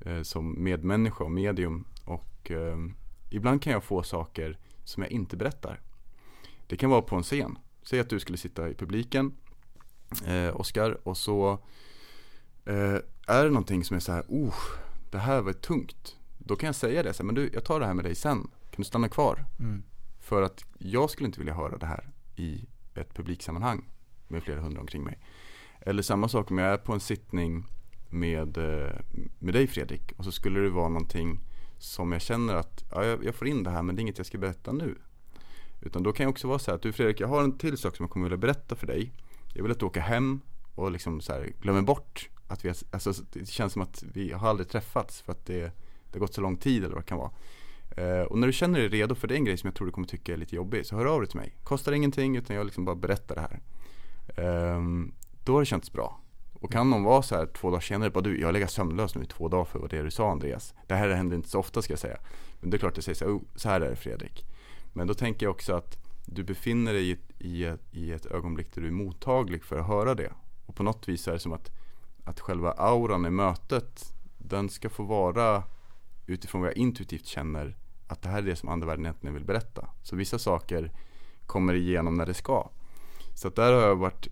[0.00, 1.84] Eh, som medmänniska och medium.
[2.04, 2.76] Och eh,
[3.30, 5.80] ibland kan jag få saker som jag inte berättar.
[6.66, 7.58] Det kan vara på en scen.
[7.82, 9.32] Säg att du skulle sitta i publiken,
[10.26, 11.52] eh, Oskar, och så
[12.64, 14.54] eh, är det någonting som är så här, oh,
[15.10, 16.16] det här var tungt.
[16.38, 18.14] Då kan jag säga det, så här, men du, jag tar det här med dig
[18.14, 18.38] sen.
[18.42, 19.44] Kan du stanna kvar?
[19.58, 19.82] Mm.
[20.20, 23.88] För att jag skulle inte vilja höra det här i ett publiksammanhang
[24.28, 25.18] med flera hundra omkring mig.
[25.80, 27.64] Eller samma sak om jag är på en sittning
[28.10, 29.00] med, eh,
[29.38, 31.40] med dig Fredrik och så skulle det vara någonting
[31.78, 34.26] som jag känner att ja, jag, får in det här men det är inget jag
[34.26, 34.94] ska berätta nu.
[35.80, 37.78] Utan då kan jag också vara så här att du Fredrik, jag har en till
[37.78, 39.12] sak som jag kommer vilja berätta för dig.
[39.54, 40.40] Jag vill att du åker hem
[40.74, 44.48] och liksom så här, glömmer bort att vi, alltså, det känns som att vi har
[44.48, 45.72] aldrig träffats för att det, det
[46.12, 47.30] har gått så lång tid eller vad det kan vara.
[47.96, 49.86] Eh, och när du känner dig redo för det är en grej som jag tror
[49.86, 51.56] du kommer tycka är lite jobbig, så hör av dig till mig.
[51.64, 53.60] Kostar ingenting utan jag liksom bara berättar det här.
[54.44, 54.80] Eh,
[55.44, 56.20] då har det känts bra.
[56.60, 59.14] Och kan någon vara så här två dagar senare, bara du, jag har legat sömnlös
[59.14, 60.74] nu i två dagar för vad det du sa Andreas.
[60.86, 62.18] Det här händer inte så ofta ska jag säga.
[62.60, 64.44] Men det är klart det jag säger så här, oh, så här är det Fredrik.
[64.92, 68.26] Men då tänker jag också att du befinner dig i ett, i, ett, i ett
[68.26, 70.32] ögonblick där du är mottaglig för att höra det.
[70.66, 71.70] Och på något vis är det som att
[72.26, 75.62] att själva auran i mötet den ska få vara
[76.26, 79.88] utifrån vad jag intuitivt känner att det här är det som andevärlden egentligen vill berätta.
[80.02, 80.92] Så vissa saker
[81.46, 82.70] kommer igenom när det ska.
[83.34, 84.28] Så där har jag varit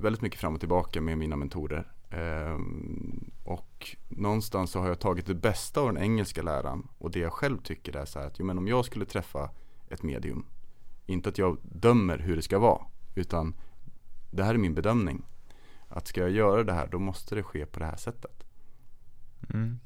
[0.00, 1.92] väldigt mycket fram och tillbaka med mina mentorer.
[2.10, 7.18] Ehm, och någonstans så har jag tagit det bästa av den engelska läran och det
[7.18, 9.50] jag själv tycker är så här att jo, men om jag skulle träffa
[9.88, 10.46] ett medium,
[11.06, 12.82] inte att jag dömer hur det ska vara,
[13.14, 13.54] utan
[14.30, 15.22] det här är min bedömning
[15.88, 18.44] att ska jag göra det här då måste det ske på det här sättet.
[19.54, 19.78] Mm.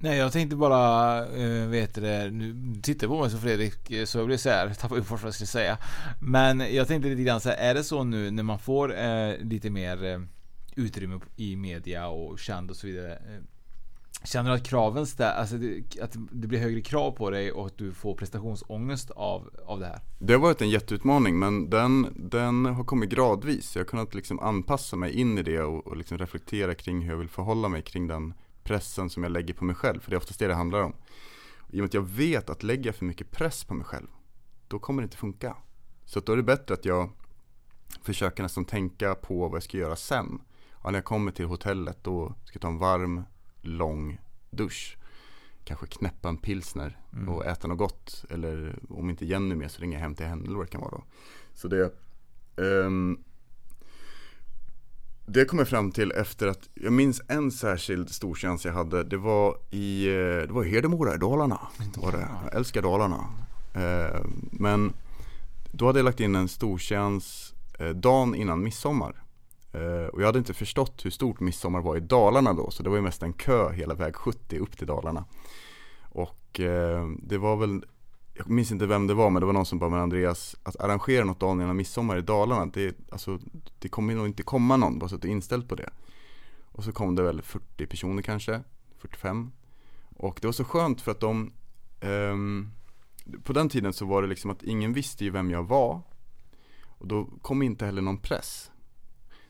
[0.00, 4.18] Nej jag tänkte bara, äh, vet det, nu tittar på mig som Fredrik eh, så
[4.18, 5.78] jag blir såhär, tappar upp vad jag skulle säga.
[6.20, 9.36] Men jag tänkte lite grann så här, är det så nu när man får äh,
[9.38, 10.20] lite mer äh,
[10.76, 13.18] utrymme i media och känd och så vidare.
[14.24, 17.66] Känner du att kraven stä, alltså det, att det blir högre krav på dig och
[17.66, 20.00] att du får prestationsångest av, av det här?
[20.18, 23.76] Det har varit en jätteutmaning men den, den har kommit gradvis.
[23.76, 27.10] Jag har kunnat liksom anpassa mig in i det och, och liksom reflektera kring hur
[27.10, 30.00] jag vill förhålla mig kring den pressen som jag lägger på mig själv.
[30.00, 30.92] För det är oftast det det handlar om.
[31.68, 34.06] I och med att jag vet att lägger jag för mycket press på mig själv,
[34.68, 35.56] då kommer det inte funka.
[36.04, 37.10] Så då är det bättre att jag
[38.02, 40.40] försöker nästan tänka på vad jag ska göra sen.
[40.82, 43.22] Ja, när jag kommer till hotellet då ska jag ta en varm,
[43.62, 44.18] lång
[44.50, 44.96] dusch.
[45.64, 47.28] Kanske knäppa en pilsner mm.
[47.28, 48.24] och äta något gott.
[48.30, 50.70] Eller om inte Jenny är med så ringer jag hem till henne eller vad det
[50.70, 51.04] kan vara då.
[51.54, 51.92] Så det
[52.56, 53.24] um,
[55.30, 59.04] det kom jag fram till efter att, jag minns en särskild stortjänst jag hade.
[59.04, 60.12] Det var i, eh,
[60.46, 61.60] det var i Hedemora i Dalarna.
[61.96, 62.28] Var det.
[62.44, 63.24] Jag älskar Dalarna.
[63.74, 64.92] Eh, men
[65.72, 69.22] då hade jag lagt in en stortjänst eh, dagen innan midsommar.
[69.72, 72.70] Eh, och jag hade inte förstått hur stort midsommar var i Dalarna då.
[72.70, 75.24] Så det var ju mest en kö hela väg 70 upp till Dalarna.
[76.02, 77.84] Och eh, det var väl
[78.38, 80.80] jag minns inte vem det var men det var någon som bara, men Andreas, att
[80.80, 83.38] arrangera något dagen innan midsommar i Dalarna, det, alltså,
[83.78, 85.90] det kommer nog inte komma någon, bara så att du är inställd på det.
[86.62, 88.62] Och så kom det väl 40 personer kanske,
[88.98, 89.52] 45.
[90.16, 91.52] Och det var så skönt för att de,
[92.00, 92.70] um,
[93.44, 96.00] på den tiden så var det liksom att ingen visste ju vem jag var.
[96.84, 98.70] Och då kom inte heller någon press.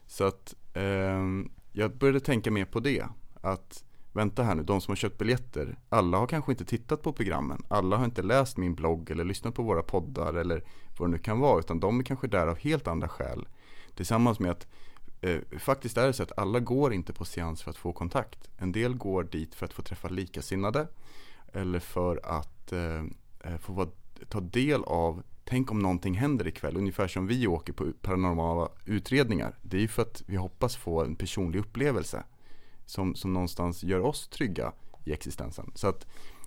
[0.08, 1.24] Så att eh,
[1.72, 3.04] jag började tänka mer på det.
[3.40, 7.12] Att vänta här nu, de som har köpt biljetter, alla har kanske inte tittat på
[7.12, 7.62] programmen.
[7.68, 10.64] Alla har inte läst min blogg eller lyssnat på våra poddar eller
[10.98, 11.58] vad det nu kan vara.
[11.58, 13.48] Utan de är kanske där av helt andra skäl.
[13.94, 14.66] Tillsammans med att
[15.20, 18.50] eh, faktiskt är det så att alla går inte på seans för att få kontakt.
[18.56, 20.88] En del går dit för att få träffa likasinnade.
[21.52, 23.04] Eller för att eh,
[23.44, 23.88] eh få vara,
[24.28, 29.54] ta del av Tänk om någonting händer ikväll, ungefär som vi åker på paranormala utredningar.
[29.62, 32.24] Det är ju för att vi hoppas få en personlig upplevelse
[32.86, 34.72] som, som någonstans gör oss trygga
[35.04, 35.72] i existensen.
[35.74, 36.06] Så att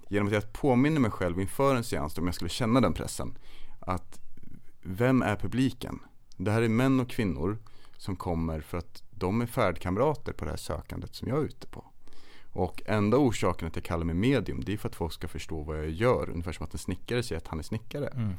[0.10, 3.38] genom att jag påminner mig själv inför en seans, om jag skulle känna den pressen,
[3.80, 4.20] att
[4.82, 6.00] vem är publiken?
[6.38, 7.58] Det här är män och kvinnor
[7.98, 11.68] som kommer för att de är färdkamrater på det här sökandet som jag är ute
[11.68, 11.86] på.
[12.54, 15.64] Och enda orsaken att jag kallar mig medium, det är för att folk ska förstå
[15.64, 16.30] vad jag gör.
[16.30, 18.08] Ungefär som att en snickare säger att han är snickare.
[18.08, 18.34] Mm.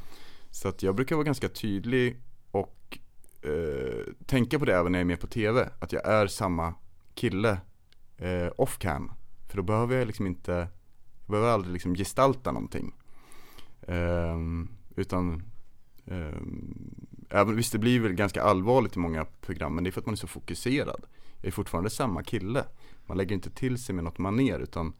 [0.53, 2.17] Så att jag brukar vara ganska tydlig
[2.51, 2.99] och
[3.43, 5.69] eh, tänka på det även när jag är med på TV.
[5.79, 6.75] Att jag är samma
[7.15, 7.61] kille
[8.17, 9.13] eh, off cam.
[9.49, 10.53] För då behöver jag liksom inte,
[11.27, 12.95] jag behöver aldrig liksom gestalta någonting.
[13.83, 14.39] Eh,
[14.97, 15.43] utan
[16.07, 16.39] eh,
[17.31, 20.07] även, visst det blir väl ganska allvarligt i många program men det är för att
[20.07, 21.05] man är så fokuserad.
[21.41, 22.65] Jag är fortfarande samma kille.
[23.07, 24.93] Man lägger inte till sig med något maner utan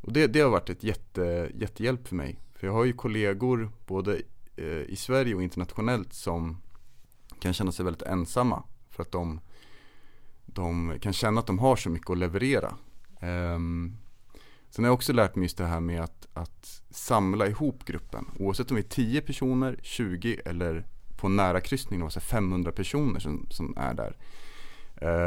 [0.00, 2.40] och det, det har varit ett jätte, jättehjälp för mig.
[2.54, 4.22] För jag har ju kollegor både
[4.56, 6.62] Eh, i Sverige och internationellt som
[7.40, 8.62] kan känna sig väldigt ensamma.
[8.90, 9.40] För att de
[10.54, 12.74] de kan känna att de har så mycket att leverera.
[13.20, 13.96] Um,
[14.70, 18.26] sen har jag också lärt mig just det här med att, att samla ihop gruppen.
[18.38, 20.86] Oavsett om vi är 10 personer, 20 eller
[21.16, 24.16] på nära kryssning 500 personer som, som är där.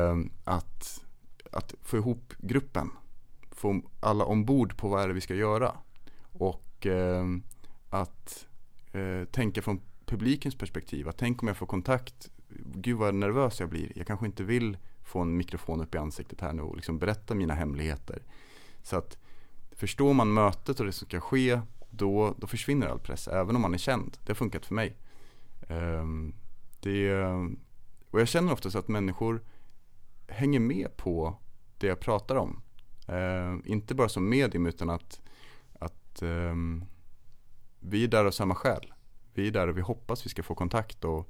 [0.09, 1.03] Um, att,
[1.51, 2.91] att få ihop gruppen.
[3.51, 5.77] Få alla ombord på vad är det vi ska göra.
[6.31, 7.43] Och um,
[7.89, 8.47] att
[8.93, 11.07] Eh, tänka från publikens perspektiv.
[11.07, 12.29] Att tänk om jag får kontakt.
[12.75, 13.91] Gud vad nervös jag blir.
[13.95, 17.35] Jag kanske inte vill få en mikrofon upp i ansiktet här nu och liksom berätta
[17.35, 18.23] mina hemligheter.
[18.83, 19.17] Så att
[19.71, 23.61] förstår man mötet och det som ska ske, då, då försvinner all press, även om
[23.61, 24.17] man är känd.
[24.23, 24.97] Det har funkat för mig.
[25.69, 26.35] Um,
[26.79, 27.13] det,
[28.09, 29.41] och jag känner oftast att människor
[30.27, 31.37] hänger med på
[31.77, 32.61] det jag pratar om.
[33.09, 35.21] Uh, inte bara som medium utan att,
[35.79, 36.85] att um,
[37.85, 38.93] vi är där av samma skäl.
[39.33, 41.29] Vi är där och vi hoppas vi ska få kontakt och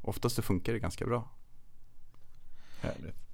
[0.00, 1.30] oftast så funkar det ganska bra.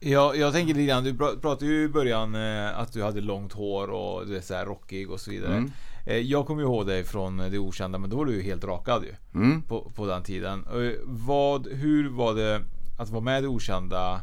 [0.01, 3.53] Ja, jag tänker lite grann, du pratade ju i början eh, att du hade långt
[3.53, 5.57] hår och du är så här rockig och så vidare.
[5.57, 5.71] Mm.
[6.07, 9.05] Eh, jag kommer ihåg dig från Det Okända, men då var du ju helt rakad
[9.05, 9.41] ju.
[9.41, 9.63] Mm.
[9.63, 10.67] På, på den tiden.
[11.05, 12.63] Vad, hur var det
[12.99, 14.23] att vara med i Det Okända?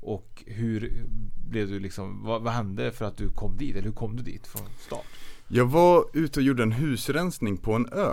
[0.00, 1.06] Och hur
[1.48, 3.76] blev du liksom, vad, vad hände för att du kom dit?
[3.76, 5.06] Eller hur kom du dit från start?
[5.48, 8.12] Jag var ute och gjorde en husrensning på en ö.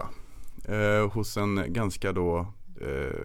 [0.65, 2.39] Eh, hos en ganska då
[2.81, 3.19] eh,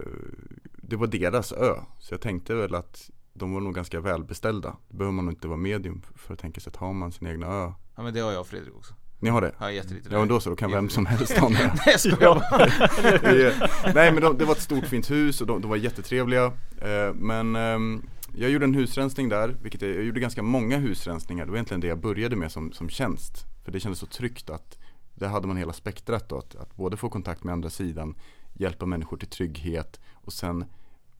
[0.77, 1.73] det var deras ö.
[1.99, 4.77] Så jag tänkte väl att de var nog ganska välbeställda.
[4.89, 7.27] Det behöver man nog inte vara medium för att tänka sig att har man sin
[7.27, 7.71] egna ö.
[7.95, 8.93] Ja men det har jag och Fredrik också.
[9.19, 9.51] Ni har det?
[9.59, 10.09] Ja, jättelite.
[10.11, 11.53] Ja, men då så, då kan vem som helst ha det.
[11.85, 15.69] Nej, jag skojar Nej, men de, det var ett stort fint hus och de, de
[15.69, 16.45] var jättetrevliga.
[16.81, 18.01] Eh, men eh,
[18.35, 21.45] jag gjorde en husrensning där, vilket jag, jag gjorde ganska många husrensningar.
[21.45, 23.45] Det var egentligen det jag började med som, som tjänst.
[23.67, 24.77] För det kändes så tryggt att
[25.15, 26.37] där hade man hela spektrat då.
[26.37, 28.15] Att, att både få kontakt med andra sidan,
[28.53, 30.65] hjälpa människor till trygghet och sen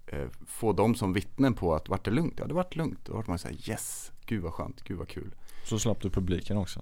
[0.06, 2.34] eh, få dem som vittnen på att vart det lugnt?
[2.38, 3.00] Ja, det vart lugnt.
[3.06, 5.36] Då vart man såhär yes, gud vad skönt, gud vad kul.
[5.64, 6.80] Så slapp du publiken också?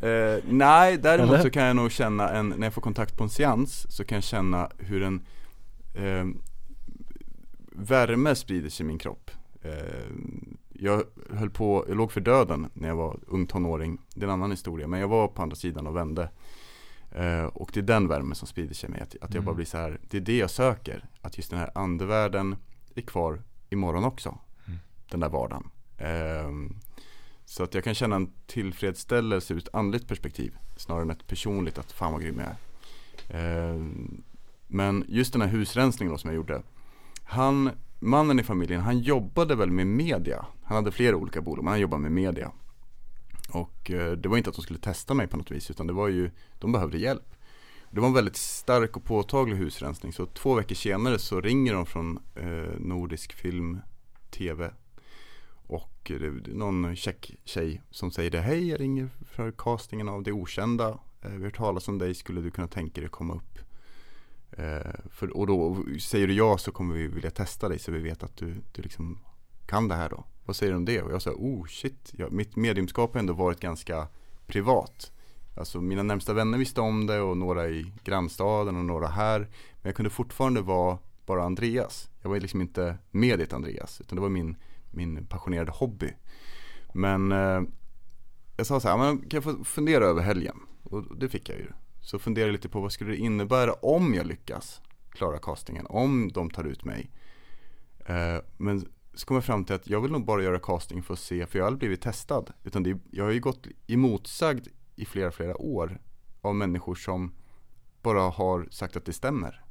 [0.00, 1.42] Eh, nej, däremot Eller?
[1.42, 4.16] så kan jag nog känna en, när jag får kontakt på en seans så kan
[4.16, 5.26] jag känna hur en
[5.94, 6.26] eh,
[7.72, 9.30] värme sprider sig i min kropp.
[9.62, 9.72] Eh,
[10.78, 13.98] jag höll på, jag låg för döden när jag var ung tonåring.
[14.14, 16.30] Det är en annan historia, men jag var på andra sidan och vände.
[17.12, 19.44] Eh, och det är den värmen som sprider sig i mig, att, att jag Mm.
[19.44, 21.04] bara blir så här, det är det jag söker.
[21.20, 22.56] Att just den här andevärlden
[22.94, 24.38] är kvar imorgon också.
[24.66, 24.78] Mm.
[25.10, 25.70] Den där vardagen.
[25.98, 26.76] Eh,
[27.44, 31.78] så att jag kan känna en tillfredsställelse ur ett andligt perspektiv snarare än ett personligt
[31.78, 33.70] att fan vad grym jag är.
[33.74, 33.82] Eh,
[34.66, 36.62] men just den här husrensningen då som jag gjorde.
[37.24, 40.46] Han, mannen i familjen, han jobbade väl med media.
[40.68, 42.52] Han hade flera olika bolag, men han jobbade med media.
[43.52, 45.92] Och eh, det var inte att de skulle testa mig på något vis, utan det
[45.92, 47.34] var ju, de behövde hjälp.
[47.90, 51.86] Det var en väldigt stark och påtaglig husrensning, så två veckor senare så ringer de
[51.86, 53.80] från eh, Nordisk Film
[54.30, 54.70] TV
[55.70, 60.22] och det är någon check tjej som säger det Hej, jag ringer för castingen av
[60.22, 63.12] Det Okända Eh, Vi har hört talas om dig, skulle du kunna tänka dig att
[63.12, 63.58] komma upp?
[64.50, 67.98] Eh, för, och då säger du ja så kommer vi vilja testa dig så vi
[67.98, 69.18] vet att du, du liksom
[69.68, 70.24] kan det här då.
[70.44, 71.02] Vad säger du om det?
[71.02, 74.08] Och jag sa, oh shit, jag, mitt mediumskap har ändå varit ganska
[74.46, 75.12] privat.
[75.56, 79.38] Alltså mina närmsta vänner visste om det och några i grannstaden och några här.
[79.40, 82.10] Men jag kunde fortfarande vara bara Andreas.
[82.22, 84.56] Jag var liksom inte mediet Andreas, utan det var min,
[84.90, 86.12] min passionerade hobby.
[86.94, 87.62] Men eh,
[88.56, 90.60] jag sa så här, men kan jag få fundera över helgen?
[90.82, 91.70] Och det fick jag ju.
[92.00, 96.32] Så funderade jag lite på vad skulle det innebära om jag lyckas klara castingen, om
[96.32, 97.10] de tar ut mig.
[98.06, 98.86] Eh, men
[99.18, 101.46] så kom jag fram till att jag vill nog bara göra casting för att se,
[101.46, 102.52] för jag har aldrig blivit testad.
[102.64, 106.00] Utan det, jag har ju gått emotsagd i flera, flera år
[106.40, 107.32] av människor som
[108.02, 109.64] bara har sagt att det stämmer.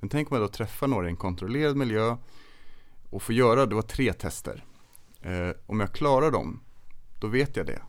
[0.00, 2.16] Men tänk om jag då träffar några i en kontrollerad miljö
[3.10, 4.64] och får göra, det var tre tester.
[5.20, 6.60] Eh, om jag klarar dem,
[7.20, 7.82] då vet jag det.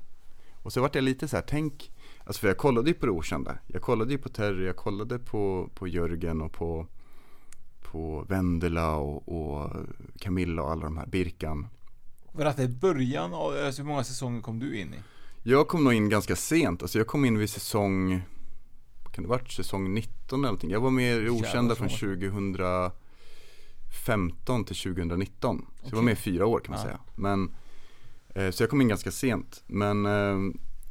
[0.63, 1.91] Och så vart jag lite så här, tänk,
[2.25, 3.57] alltså för jag kollade ju på det okända.
[3.67, 6.87] Jag kollade ju på Terry, jag kollade på, på Jörgen och på,
[7.93, 9.29] på Vendela och,
[9.61, 9.71] och
[10.19, 11.67] Camilla och alla de här, Birkan.
[12.31, 14.97] Var detta i början av, alltså hur många säsonger kom du in i?
[15.43, 18.21] Jag kom nog in ganska sent, alltså jag kom in vid säsong,
[19.11, 20.69] kan det varit säsong 19 eller någonting?
[20.71, 21.97] Jag var med i det okända från många.
[23.89, 25.65] 2015 till 2019.
[25.83, 26.85] Så jag var med i fyra år kan man Ja.
[26.85, 26.99] säga.
[27.15, 27.51] Men,
[28.35, 29.63] eh, så jag kom in ganska sent.
[29.67, 30.37] Men eh,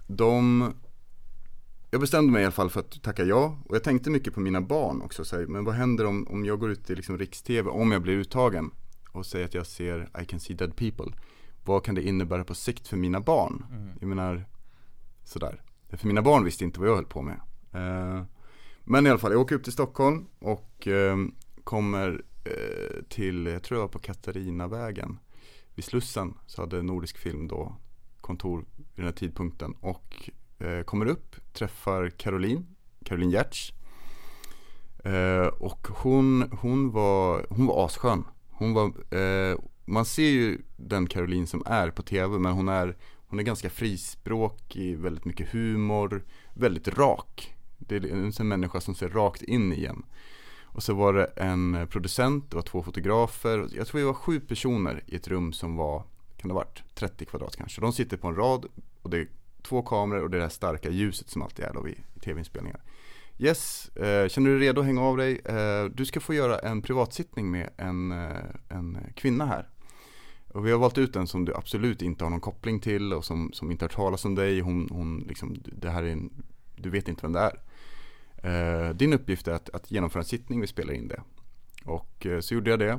[0.07, 0.73] de,
[1.93, 3.59] jag bestämde mig i alla fall för att tacka ja.
[3.65, 5.25] Och jag tänkte mycket på mina barn också.
[5.25, 8.03] Så här, men vad händer om, om jag går ut i liksom riks-tv, om jag
[8.03, 8.71] blir uttagen
[9.13, 11.13] och säger att jag ser I can see dead people.
[11.65, 13.65] Vad kan det innebära på sikt för mina barn?
[13.71, 13.89] Mm.
[14.01, 14.45] Jag menar,
[15.25, 15.63] sådär.
[15.89, 17.41] För mina barn visste inte vad jag höll på med.
[17.73, 18.25] Eh,
[18.85, 21.17] men i alla fall, jag åker upp till Stockholm och eh,
[21.65, 25.19] kommer eh, till, jag tror jag var på Katarinavägen.
[25.75, 27.77] Vid Slussen så hade Nordisk Film då
[28.21, 29.73] kontor vid den här tidpunkten.
[29.81, 30.31] Och
[30.63, 32.67] Eh, kommer upp, träffar Caroline,
[33.05, 33.73] Caroline Giertz.
[35.05, 38.25] Eh, och hon, hon, var, hon var asskön.
[38.51, 42.97] Hon var, eh, man ser ju den Caroline som är på tv men hon är,
[43.27, 47.55] hon är ganska frispråkig, väldigt mycket humor, väldigt rak.
[47.79, 50.03] Det är en sån människa som ser rakt in i en.
[50.63, 54.41] Och så var det en producent, det var två fotografer, jag tror vi var sju
[54.41, 56.03] personer i ett rum som var,
[56.37, 57.81] kan det ha varit, 30 kvadrat kanske.
[57.81, 58.67] De sitter på en rad
[59.03, 59.27] och det
[59.63, 62.81] två kameror och det där starka ljuset som alltid är då vid i tv-inspelningar.
[63.39, 65.41] Yes, eh, känner du dig redo att hänga av dig?
[65.45, 68.37] Eh, du ska få göra en privatsittning med en, eh,
[68.69, 69.69] en kvinna här.
[70.49, 73.25] Och vi har valt ut en som du absolut inte har någon koppling till och
[73.25, 74.61] som, som inte har hört talas om dig.
[74.61, 76.45] Hon, hon liksom, det här är en,
[76.77, 77.61] du vet inte vem det är.
[78.43, 81.23] Eh, din uppgift är att, att genomföra en sittning, vi spelar in det.
[81.85, 82.99] Och eh, så gjorde jag det.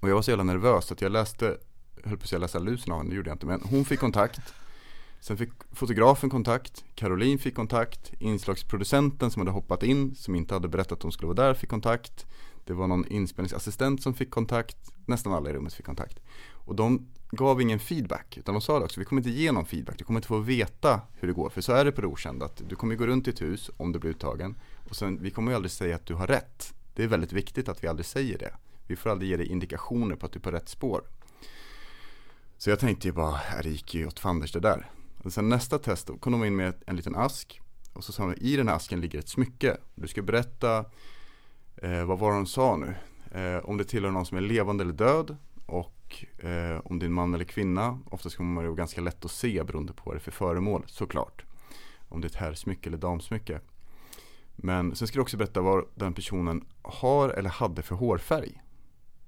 [0.00, 1.56] Och jag var så jävla nervös att jag läste,
[2.04, 3.46] höll på att säga läsa lusen av henne, det gjorde jag inte.
[3.46, 4.40] Men hon fick kontakt.
[5.20, 10.68] Sen fick fotografen kontakt, Caroline fick kontakt, inslagsproducenten som hade hoppat in, som inte hade
[10.68, 12.26] berättat att hon skulle vara där, fick kontakt.
[12.64, 16.20] Det var någon inspelningsassistent som fick kontakt, nästan alla i rummet fick kontakt.
[16.52, 19.66] Och de gav ingen feedback, utan de sa det också, vi kommer inte ge någon
[19.66, 21.50] feedback, du kommer inte få veta hur det går.
[21.50, 23.70] För så är det på det okända, att du kommer gå runt i ett hus
[23.76, 24.54] om du blir uttagen.
[24.88, 26.74] Och sen, vi kommer ju aldrig säga att du har rätt.
[26.94, 28.54] Det är väldigt viktigt att vi aldrig säger det.
[28.86, 31.02] Vi får aldrig ge dig indikationer på att du är på rätt spår.
[32.58, 34.90] Så jag tänkte ju bara, det gick ju åt fanders det där.
[35.24, 37.60] Och sen nästa test, då kom de in med en liten ask.
[37.92, 39.76] Och så sa de, i den här asken ligger ett smycke.
[39.94, 40.84] Du ska berätta,
[41.76, 42.94] eh, vad var det de sa nu?
[43.40, 45.36] Eh, om det tillhör någon som är levande eller död.
[45.66, 49.00] Och och eh, om det är en man eller kvinna, oftast kommer det vara ganska
[49.00, 51.44] lätt att se beroende på vad det är för föremål såklart.
[52.08, 53.60] Om det är ett herrsmycke eller damsmycke.
[54.56, 58.62] Men sen ska du också berätta vad den personen har eller hade för hårfärg.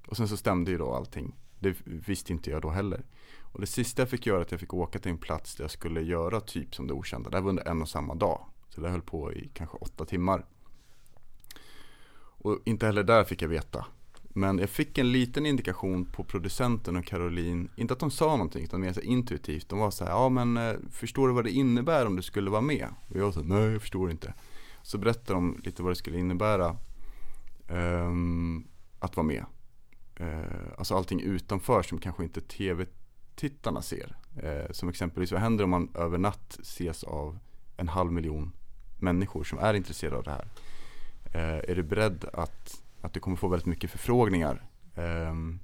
[0.06, 1.34] Och sen så stämde ju då allting.
[1.58, 3.04] Det visste inte jag då heller.
[3.52, 5.64] Och det sista jag fick göra är att jag fick åka till en plats där
[5.64, 7.30] jag skulle göra typ som det okända.
[7.30, 8.46] Det här var under en och samma dag.
[8.68, 10.46] Så det höll på i kanske åtta timmar.
[12.42, 13.86] Och inte heller där fick jag veta.
[14.34, 18.64] Men jag fick en liten indikation på producenten och Caroline, inte att de sa någonting
[18.64, 19.68] utan mer så intuitivt.
[19.68, 22.50] De var så här, ja men eh, förstår du vad det innebär om du skulle
[22.50, 22.88] vara med?
[23.08, 24.34] Och jag sa, nej jag förstår inte.
[24.82, 26.76] Så berättade de lite vad det skulle innebära
[27.68, 29.44] um, att vara med.
[30.20, 32.86] Uh, alltså allting utanför som kanske inte tv
[33.36, 34.16] tv-tittarna ser.
[34.44, 37.38] Uh, som exempelvis, vad händer om man över natt ses av
[37.76, 38.52] en halv miljon
[38.98, 40.48] människor som är intresserade av det här?
[41.34, 44.68] Uh, är du beredd att, att du kommer få väldigt mycket förfrågningar?
[44.94, 45.60] Um,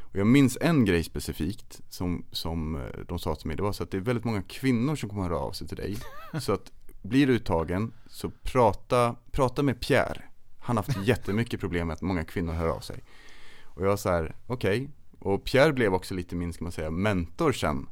[0.00, 3.56] och jag minns en grej specifikt som, som de sa till mig.
[3.56, 5.68] Det var så att det är väldigt många kvinnor som kommer att höra av sig
[5.68, 5.96] till dig.
[6.40, 10.22] Så att blir du uttagen så prata, prata med Pierre.
[10.58, 13.04] Han har haft jättemycket problem med att många kvinnor hör av sig.
[13.64, 14.82] Och jag var så här, okej.
[14.82, 14.88] Okay.
[15.28, 17.86] Och Pierre blev också lite min, ska man säga, mentor sen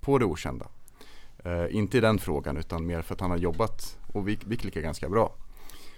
[0.00, 0.66] på det okända.
[1.46, 4.56] Uh, inte i den frågan utan mer för att han har jobbat och vi, vi
[4.56, 5.34] klickar ganska bra.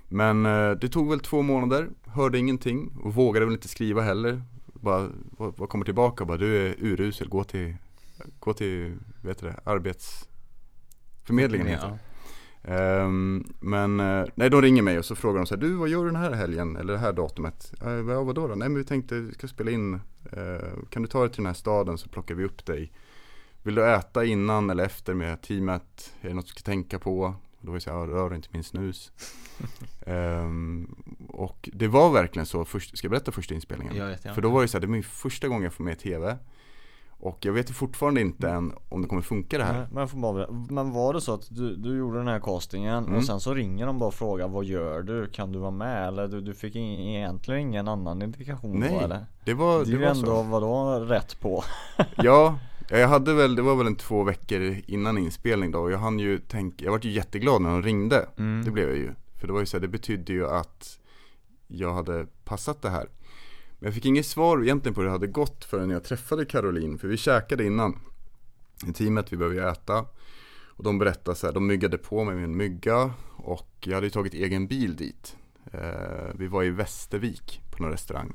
[0.09, 4.43] Men uh, det tog väl två månader, hörde ingenting och vågade väl inte skriva heller.
[4.67, 7.77] Bara, vad kommer tillbaka och bara du är urusel, gå till,
[8.39, 11.99] gå till vet du det, arbetsförmedlingen heter det.
[12.63, 15.89] Um, men uh, nej, de ringer mig och så frågar de så här, du vad
[15.89, 17.73] gör du den här helgen eller det här datumet?
[17.87, 18.55] Uh, ja, vadå då?
[18.55, 21.47] Nej men vi tänkte, vi ska spela in, uh, kan du ta dig till den
[21.47, 22.93] här staden så plockar vi upp dig.
[23.63, 26.15] Vill du äta innan eller efter med teamet?
[26.21, 27.35] Är det något du ska tänka på?
[27.61, 29.13] Då var jag så här, rör inte min snus.
[30.07, 30.97] um,
[31.29, 33.97] och det var verkligen så, först, ska jag berätta första inspelningen?
[33.97, 35.99] Ja, För då var det så här, det var min första gång jag får med
[35.99, 36.39] tv.
[37.23, 39.89] Och jag vet fortfarande inte än om det kommer funka det här.
[39.93, 43.17] Men, men, bara, men var det så att du, du gjorde den här castingen mm.
[43.17, 45.27] och sen så ringer de bara och frågar vad gör du?
[45.27, 46.09] Kan du vara med?
[46.09, 49.27] Eller du, du fick in, egentligen ingen annan indikation Nej, då eller?
[49.45, 50.43] det var Det är ju ändå så.
[50.43, 51.65] vadå rätt på?
[52.17, 52.59] ja,
[52.91, 56.19] jag hade väl, det var väl en två veckor innan inspelning då och jag hann
[56.19, 58.29] ju tänka, jag var ju jätteglad när de ringde.
[58.39, 58.65] Mm.
[58.65, 59.15] Det blev jag ju.
[59.41, 60.99] För det var ju så här, det betydde ju att
[61.67, 63.09] jag hade passat det här.
[63.81, 66.99] Men jag fick inget svar egentligen på hur det hade gått förrän jag träffade Caroline,
[66.99, 67.99] för vi käkade innan
[68.87, 70.07] i teamet, vi behöver ju äta.
[70.67, 74.07] Och de berättade så här, de myggade på mig med en mygga och jag hade
[74.07, 75.37] ju tagit egen bil dit.
[75.73, 78.33] Eh, vi var i Västervik på någon restaurang.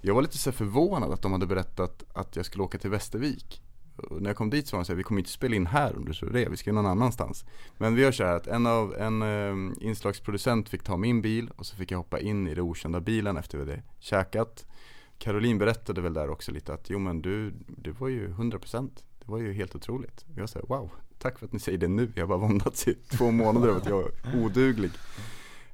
[0.00, 3.62] Jag var lite så förvånad att de hade berättat att jag skulle åka till Västervik.
[3.96, 5.66] Och när jag kom dit så var de så här, vi kommer inte spela in
[5.66, 7.44] här om du tror det, vi ska någon annanstans.
[7.78, 11.50] Men vi gör så här att en av, en eh, inslagsproducent fick ta min bil
[11.56, 14.66] och så fick jag hoppa in i den okända bilen efter vi hade käkat.
[15.20, 19.30] Caroline berättade väl där också lite att jo men du, det var ju 100% Det
[19.30, 20.24] var ju helt otroligt.
[20.36, 22.12] Jag sa wow, tack för att ni säger det nu.
[22.14, 24.90] Jag har bara våndats i två månader av att jag är oduglig.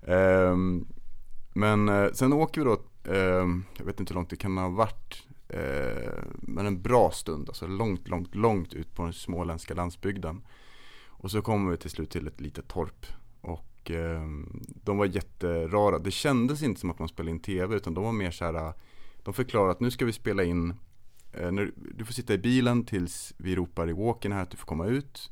[0.03, 0.87] Um,
[1.53, 2.83] men uh, sen åker vi då,
[3.13, 7.49] um, jag vet inte hur långt det kan ha varit, uh, men en bra stund,
[7.49, 10.43] alltså långt, långt, långt ut på den småländska landsbygden.
[11.07, 13.07] Och så kommer vi till slut till ett litet torp.
[13.41, 15.99] Och ehm, de var jätterara.
[15.99, 18.73] Det kändes inte som att man spelade in tv utan de var mer så här
[19.27, 20.75] de förklarar att nu ska vi spela in
[21.33, 21.51] eh,
[21.95, 24.87] Du får sitta i bilen tills vi ropar i walken här att du får komma
[24.87, 25.31] ut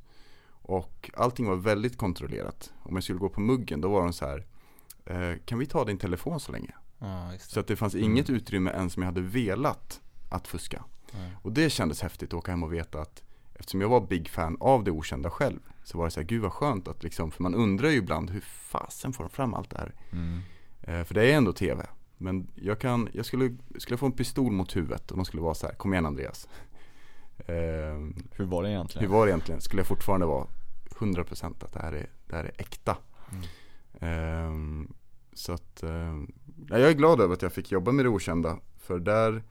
[0.53, 4.26] Och allting var väldigt kontrollerat Om jag skulle gå på muggen då var de så
[4.26, 4.47] här
[5.05, 6.74] eh, Kan vi ta din telefon så länge?
[6.99, 8.11] Ja, så att det fanns mm.
[8.11, 11.30] inget utrymme ens om jag hade velat att fuska mm.
[11.42, 13.22] Och det kändes häftigt att åka hem och veta att
[13.55, 16.42] Eftersom jag var big fan av det okända själv Så var det så här, gud
[16.42, 19.70] vad skönt att liksom För man undrar ju ibland hur fasen får de fram allt
[19.70, 20.40] det här mm.
[20.82, 21.86] eh, För det är ändå tv
[22.18, 25.54] men jag kan, jag skulle, skulle få en pistol mot huvudet och de skulle vara
[25.54, 26.48] så här, kom igen Andreas.
[27.38, 29.08] Eh, hur var det egentligen?
[29.08, 29.60] Hur var det egentligen?
[29.60, 30.46] Skulle jag fortfarande vara
[30.98, 32.96] 100% att det här är, det här är äkta.
[34.00, 34.80] Mm.
[34.84, 34.88] Eh,
[35.32, 36.22] så att, eh,
[36.68, 38.58] jag är glad över att jag fick jobba med det okända.
[38.78, 39.42] För där,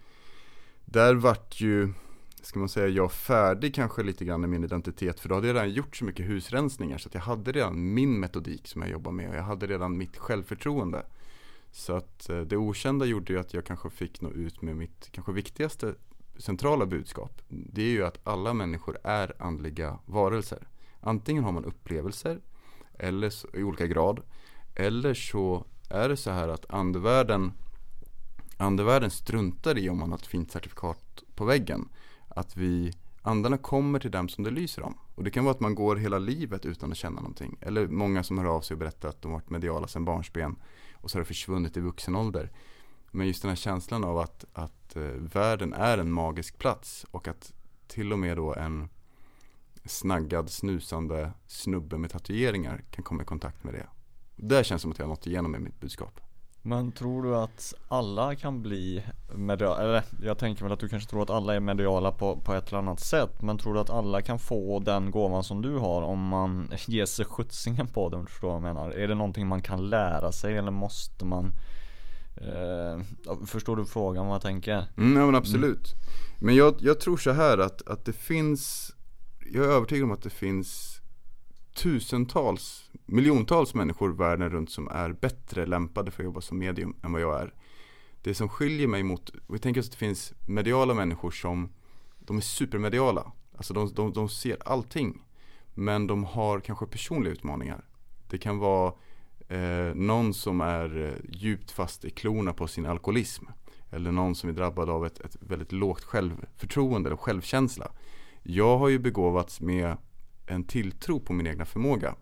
[0.85, 1.93] där vart ju,
[2.41, 5.19] ska man säga, jag färdig kanske lite grann i min identitet.
[5.19, 8.19] För då hade jag redan gjort så mycket husrensningar så att jag hade redan min
[8.19, 9.29] metodik som jag jobbar med.
[9.29, 11.05] Och jag hade redan mitt självförtroende.
[11.75, 15.09] Så att eh, det okända gjorde ju att jag kanske fick nå ut med mitt
[15.11, 15.95] kanske viktigaste
[16.37, 17.41] centrala budskap.
[17.47, 20.67] Det är ju att alla människor är andliga varelser.
[20.99, 22.41] Antingen har man upplevelser
[22.99, 24.21] eller så, i olika grad.
[24.75, 27.51] Eller så är det så här att andevärlden,
[28.57, 31.89] andevärlden struntar i om man har ett fint certifikat på väggen.
[32.27, 34.97] Att vi, andarna kommer till dem som det lyser om.
[35.15, 37.57] Och det kan vara att man går hela livet utan att känna någonting.
[37.61, 40.55] Eller många som hör av sig och berättar att de varit mediala sedan barnsben
[41.03, 42.51] och så har det försvunnit i vuxen ålder.
[43.11, 47.27] men just den här känslan av att, att eh, världen är en magisk plats och
[47.27, 47.53] att
[47.87, 48.89] till och med då en
[49.85, 53.87] snaggad, snusande snubbe med tatueringar kan komma i kontakt med det.
[54.35, 56.19] Det känns som att jag har nått igenom med mitt budskap.
[56.65, 59.03] Men tror du att alla kan bli
[59.35, 62.53] mediala, eller jag tänker väl att du kanske tror att alla är mediala på, på
[62.53, 65.77] ett eller annat sätt Men tror du att alla kan få den gåvan som du
[65.77, 68.91] har om man ger sig skjutsingen på det om du förstår vad jag menar?
[68.91, 71.51] Är det någonting man kan lära sig eller måste man
[72.35, 73.01] eh,
[73.45, 74.85] Förstår du frågan vad jag tänker?
[74.97, 75.93] Mm, ja men absolut.
[76.39, 78.91] Men jag, jag tror så här att, att det finns,
[79.53, 80.92] jag är övertygad om att det finns
[81.73, 87.11] tusentals, miljontals människor världen runt som är bättre lämpade för att jobba som medium än
[87.11, 87.53] vad jag är.
[88.21, 91.73] Det som skiljer mig mot, vi tänker oss att det finns mediala människor som,
[92.19, 93.31] de är supermediala.
[93.55, 95.23] Alltså de, de, de ser allting.
[95.73, 97.85] Men de har kanske personliga utmaningar.
[98.29, 98.93] Det kan vara
[99.47, 103.45] eh, någon som är eh, djupt fast i klorna på sin alkoholism.
[103.91, 107.91] Eller någon som är drabbad av ett, ett väldigt lågt självförtroende eller självkänsla.
[108.43, 109.97] Jag har ju begåvats med
[110.45, 112.15] en tilltro på min egna förmåga.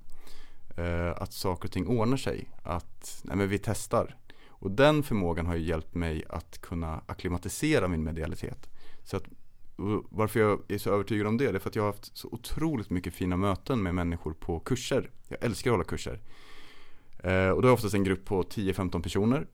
[0.77, 2.49] Eh, att saker och ting ordnar sig.
[2.63, 4.17] Att nej men vi testar.
[4.47, 8.69] Och den förmågan har ju hjälpt mig att kunna akklimatisera min medialitet.
[9.03, 9.23] Så att,
[10.09, 12.27] varför jag är så övertygad om det, det är för att jag har haft så
[12.31, 15.11] otroligt mycket fina möten med människor på kurser.
[15.27, 16.21] Jag älskar att hålla kurser.
[17.23, 19.47] Eh, och då är oftast en grupp på 10-15 personer.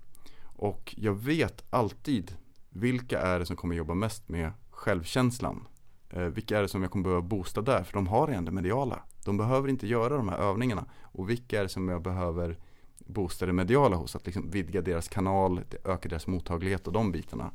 [0.44, 2.36] Och jag vet alltid
[2.70, 5.68] vilka är det som kommer jobba mest med självkänslan.
[6.10, 7.84] Eh, vilka är det som jag kommer behöva boosta där?
[7.84, 9.04] För de har redan det mediala.
[9.26, 10.86] De behöver inte göra de här övningarna.
[11.02, 12.58] Och vilka är det som jag behöver
[13.00, 14.16] boosta det mediala hos?
[14.16, 17.52] Att liksom vidga deras kanal, öka deras mottaglighet och de bitarna.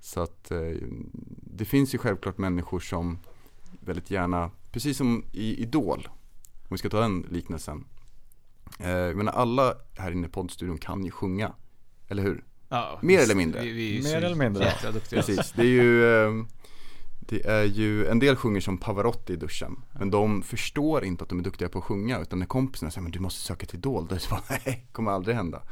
[0.00, 0.58] Så att eh,
[1.36, 3.18] det finns ju självklart människor som
[3.80, 6.08] väldigt gärna, precis som i Idol,
[6.62, 7.84] om vi ska ta den liknelsen.
[8.78, 11.52] Eh, jag menar alla här inne i poddstudion kan ju sjunga,
[12.08, 12.44] eller hur?
[12.68, 13.60] Ja, Mer eller mindre.
[13.62, 14.72] Vi- vi är Mer eller mindre.
[14.92, 15.22] duktiga.
[15.22, 16.44] Precis, det är ju eh,
[17.30, 21.28] Det är ju, en del sjunger som Pavarotti i duschen Men de förstår inte att
[21.28, 23.78] de är duktiga på att sjunga Utan när kompisarna säger men du måste söka till
[23.78, 25.62] Idol Då är det så nej, kommer aldrig hända.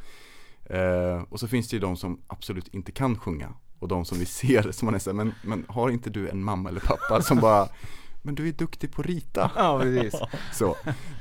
[0.65, 4.19] Eh, Och så finns det ju de som absolut inte kan sjunga Och de som
[4.19, 6.81] vi ser som man är så här, men, men har inte du en mamma eller
[6.81, 7.69] pappa som bara
[8.23, 9.51] Men du är duktig på att rita?
[9.57, 10.21] Ja, precis.
[10.53, 10.77] Så,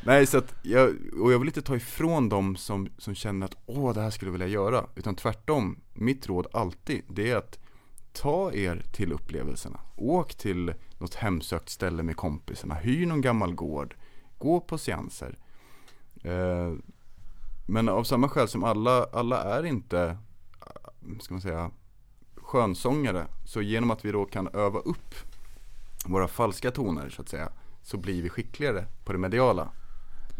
[0.06, 3.56] nej så att jag, och jag vill inte ta ifrån dem som, som känner att
[3.66, 4.86] åh det här skulle jag vilja göra.
[4.96, 7.60] Utan tvärtom, mitt råd alltid det är att
[8.22, 9.80] ta er till upplevelserna.
[9.96, 13.96] Åk till något hemsökt ställe med kompisarna, hyr någon gammal gård.
[14.38, 15.38] Gå på seanser.
[16.24, 16.74] Eh,
[17.70, 20.00] Men av samma skäl som alla, alla är inte,
[20.62, 21.72] eh, ska man säga,
[22.36, 25.16] skönsångare Så genom att vi då kan öva upp
[26.06, 27.50] våra falska toner så att säga
[27.84, 29.70] Så blir vi skickligare på det mediala.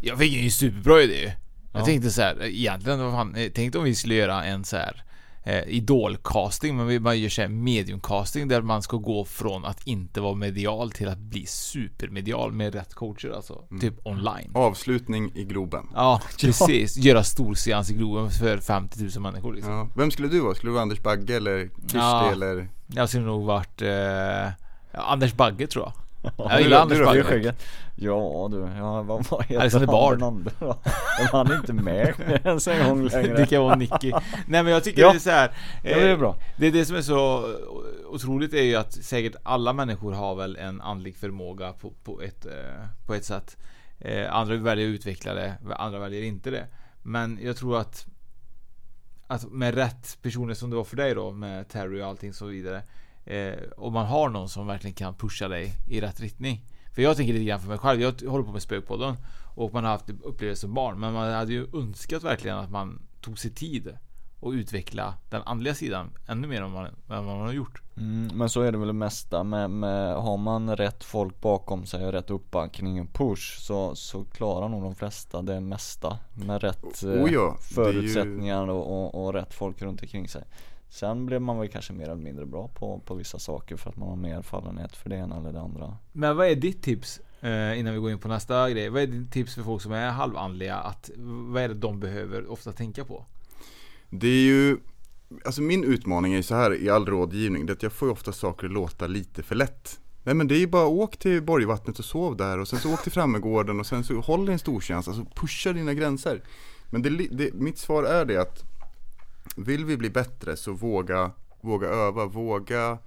[0.02, 1.34] Jag fick ju en superbra idé.
[1.72, 1.84] Jag Ja.
[1.84, 5.04] tänkte så här, egentligen, vad fan, eh, tänk om vi skulle göra en så här
[5.48, 10.20] eh, idolcasting, men bara gör så här mediumcasting där man ska gå från att inte
[10.20, 13.64] vara medial till att bli supermedial med rätt coacher alltså.
[13.80, 14.50] Typ online.
[14.54, 16.96] Avslutning i Globen Ja, precis.
[16.96, 19.72] Göra storseans i Globen för 50 000 människor liksom.
[19.72, 19.88] ja.
[19.96, 20.54] Vem skulle du vara?
[20.54, 22.30] Skulle du vara Anders Bagge eller Kirsti Ja.
[22.32, 22.68] eller?
[22.86, 24.52] Jag skulle nog varit eh, ja,
[24.92, 25.92] Anders Bagge tror jag.
[26.36, 27.54] Jag gillar Anders Bagge.
[27.96, 30.14] Ja du, ja, vad, vad heter Alexander Bard.
[30.14, 30.78] den andra då?
[31.32, 32.14] Han är inte med
[32.44, 34.12] ens en gång längre Det kan vara Nicky.
[34.46, 35.10] Nej men jag tycker Ja.
[35.10, 35.50] det är så här.
[35.84, 36.36] Ja, det är bra.
[36.56, 37.44] Det är det som är så
[38.06, 42.46] otroligt är ju att säkert alla människor har väl en andlig förmåga på, på, ett,
[42.46, 42.52] eh,
[43.06, 43.56] på ett sätt.
[43.98, 46.66] Eh, andra väljer att utveckla det, andra väljer inte det.
[47.02, 48.06] Men jag tror att
[49.26, 52.46] att med rätt personer som det var för dig då med Terry och allting så
[52.46, 52.82] vidare.
[53.28, 56.64] Eh, och man har någon som verkligen kan pusha dig i rätt riktning.
[56.94, 58.00] För jag tänker lite grann för mig själv.
[58.00, 59.16] Jag håller på med Spökpodden
[59.54, 61.00] och man har haft upplevelser som barn.
[61.00, 63.98] Men man hade ju önskat verkligen att man tog sig tid
[64.40, 67.82] och utveckla den andliga sidan ännu mer än vad man, än vad man har gjort.
[67.96, 71.86] Mm, men så är det väl det mesta med, med, har man rätt folk bakom
[71.86, 76.62] sig och rätt uppbackning och push så, så klarar nog de flesta det mesta med
[76.62, 80.44] rätt eh, Oh ja, ju- förutsättningar och, och, och rätt folk runt omkring sig.
[80.88, 83.96] Sen blir man väl kanske mer eller mindre bra på, på vissa saker för att
[83.96, 85.96] man har mer fallenhet för det ena eller det andra.
[86.12, 87.20] Men vad är ditt tips?
[87.40, 88.88] Eh, innan vi går in på nästa grej.
[88.88, 90.76] Vad är ditt tips för folk som är halvandliga?
[90.76, 93.24] Att, vad är det de behöver ofta tänka på?
[94.10, 94.78] Det är ju,
[95.44, 98.12] alltså min utmaning är så här i all rådgivning, det är att jag får ju
[98.12, 100.00] ofta saker att låta lite för lätt.
[100.22, 102.94] Nej men det är ju bara åk till Borgvattnet och sov där och sen så
[102.94, 106.42] åk till Frammegården och sen så håll en stortjänst, alltså pusha dina gränser.
[106.90, 108.64] Men det, det, mitt svar är det att
[109.58, 111.30] vill vi bli bättre så våga,
[111.60, 112.98] våga öva, våga,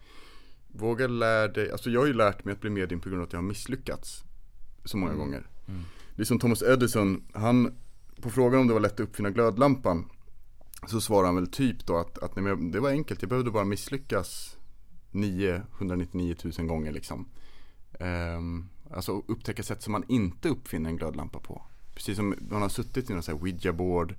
[0.67, 3.27] våga lära dig, alltså jag har ju lärt mig att bli medium på grund av
[3.27, 4.23] att jag har misslyckats
[4.85, 5.25] så många Mm.
[5.25, 5.47] gånger.
[6.15, 7.75] Det är som Thomas Edison, han,
[8.21, 10.09] på frågan om det var lätt att uppfinna glödlampan
[10.87, 13.65] Så svarade han väl typ då att, att nej, det var enkelt, jag behövde bara
[13.65, 14.57] misslyckas
[15.11, 17.25] 999 000 gånger liksom.
[17.99, 21.61] Um, alltså upptäcka sätt som man inte uppfinner en glödlampa på.
[21.95, 24.15] Precis som man har suttit i någon sån här ouija board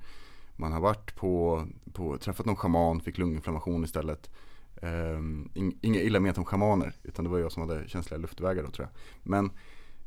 [0.63, 4.31] man har varit på, på träffat någon schaman, fick lunginflammation istället.
[4.83, 5.51] Um,
[5.81, 8.89] inga illa ment om schamaner, utan det var jag som hade känsliga luftvägar då tror
[8.89, 9.01] jag.
[9.23, 9.51] Men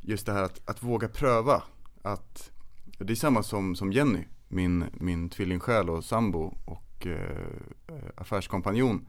[0.01, 1.63] just det här att, att våga pröva.
[2.01, 2.51] Att,
[2.97, 9.07] det är samma som, som Jenny, min, min tvillingsjäl och sambo och eh, affärskompanjon.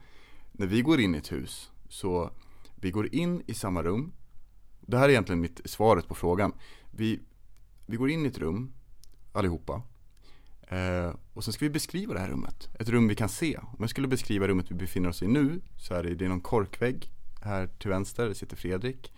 [0.51, 2.31] När vi går in i ett hus, så
[2.75, 4.11] vi går in i samma rum.
[4.81, 6.53] Det här är egentligen mitt svaret på frågan.
[6.91, 7.19] Vi,
[7.85, 8.73] vi går in i ett rum,
[9.33, 9.81] allihopa.
[10.67, 12.69] Eh, och sen ska vi beskriva det här rummet.
[12.79, 13.57] Ett rum vi kan se.
[13.57, 16.29] Om jag skulle beskriva rummet vi befinner oss i nu så är det, det är
[16.29, 17.11] någon korkvägg.
[17.41, 19.13] Här till vänster sitter Fredrik.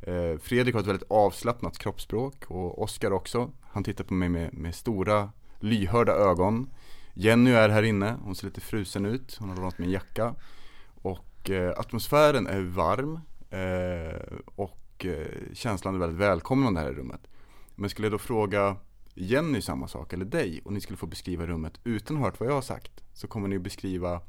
[0.00, 3.52] Eh, Fredrik har ett väldigt avslappnat kroppsspråk och Oskar också.
[3.62, 6.70] Han tittar på mig med, med stora lyhörda ögon.
[7.14, 9.36] Jenny är här inne, hon ser lite frusen ut.
[9.40, 10.34] Hon har lånat min jacka.
[11.02, 13.20] Och eh, atmosfären är varm.
[13.50, 17.20] Eh, och eh, känslan är väldigt välkomnande här i rummet.
[17.74, 18.76] Men skulle jag då fråga
[19.20, 22.40] Jenny samma sak, eller dig, och ni skulle få beskriva rummet utan att ha hört
[22.40, 24.20] vad jag har sagt, så kommer ni beskriva,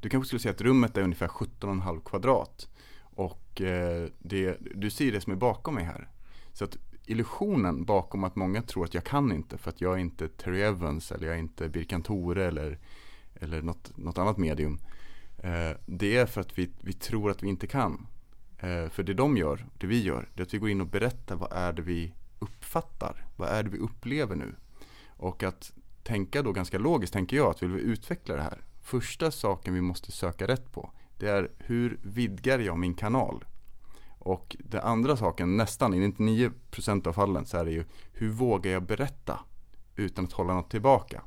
[0.00, 2.68] du kanske skulle säga att rummet är ungefär 17,5 kvadrat.
[3.00, 6.08] Och eh, det, du ser det som är bakom mig här.
[6.52, 9.98] Så att illusionen bakom att många tror att jag kan inte för att jag är
[9.98, 12.78] inte Terry Evans eller jag är inte Birkan Tore eller,
[13.34, 14.80] eller något, något annat medium.
[15.38, 18.06] Eh, det är för att vi, vi tror att vi inte kan.
[18.58, 20.86] Eh, för det de gör, det vi gör, det är att vi går in och
[20.86, 22.14] berättar vad är det vi
[22.44, 23.26] uppfattar.
[23.36, 24.54] Vad är det vi upplever nu?
[25.06, 25.72] Och att
[26.02, 28.62] tänka då ganska logiskt tänker jag att vill vi utveckla det här.
[28.82, 33.44] Första saken vi måste söka rätt på det är hur vidgar jag min kanal?
[34.18, 38.72] Och den andra saken, nästan i 99% av fallen så är det ju hur vågar
[38.72, 39.38] jag berätta
[39.96, 41.22] utan att hålla något tillbaka?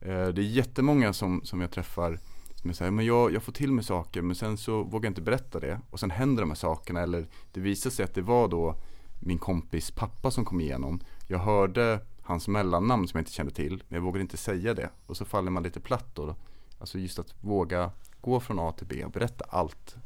[0.00, 2.18] Eh, det är jättemånga som, som jag träffar
[2.54, 5.22] som säger men jag, jag får till mig saker men sen så vågar jag inte
[5.22, 8.48] berätta det och sen händer de här sakerna eller det visar sig att det var
[8.48, 8.80] då
[9.20, 11.00] min kompis pappa som kom igenom.
[11.26, 14.90] Jag hörde hans mellannamn som jag inte kände till, men jag vågade inte säga det.
[15.06, 16.34] Och så faller man lite platt då.
[16.78, 17.90] Alltså just att våga
[18.20, 19.96] gå från A till B och berätta allt.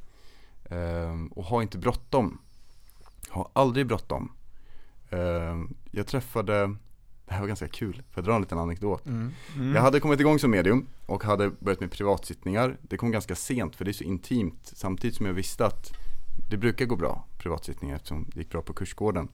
[0.65, 2.39] Ehm, och ha inte bråttom.
[3.31, 4.33] Ha aldrig bråttom.
[5.11, 6.77] Ehm, jag träffade,
[7.27, 9.07] det här var ganska kul, för jag dra en liten anekdot.
[9.07, 9.33] Mm.
[9.57, 9.75] Mm.
[9.75, 12.77] Jag hade kommit igång som medium och hade börjat med privatsittningar.
[12.83, 15.93] Det kom ganska sent för det är så intimt samtidigt som jag visste att
[16.51, 19.29] det brukar gå bra, privatsittningar, eftersom det gick bra på kursgården.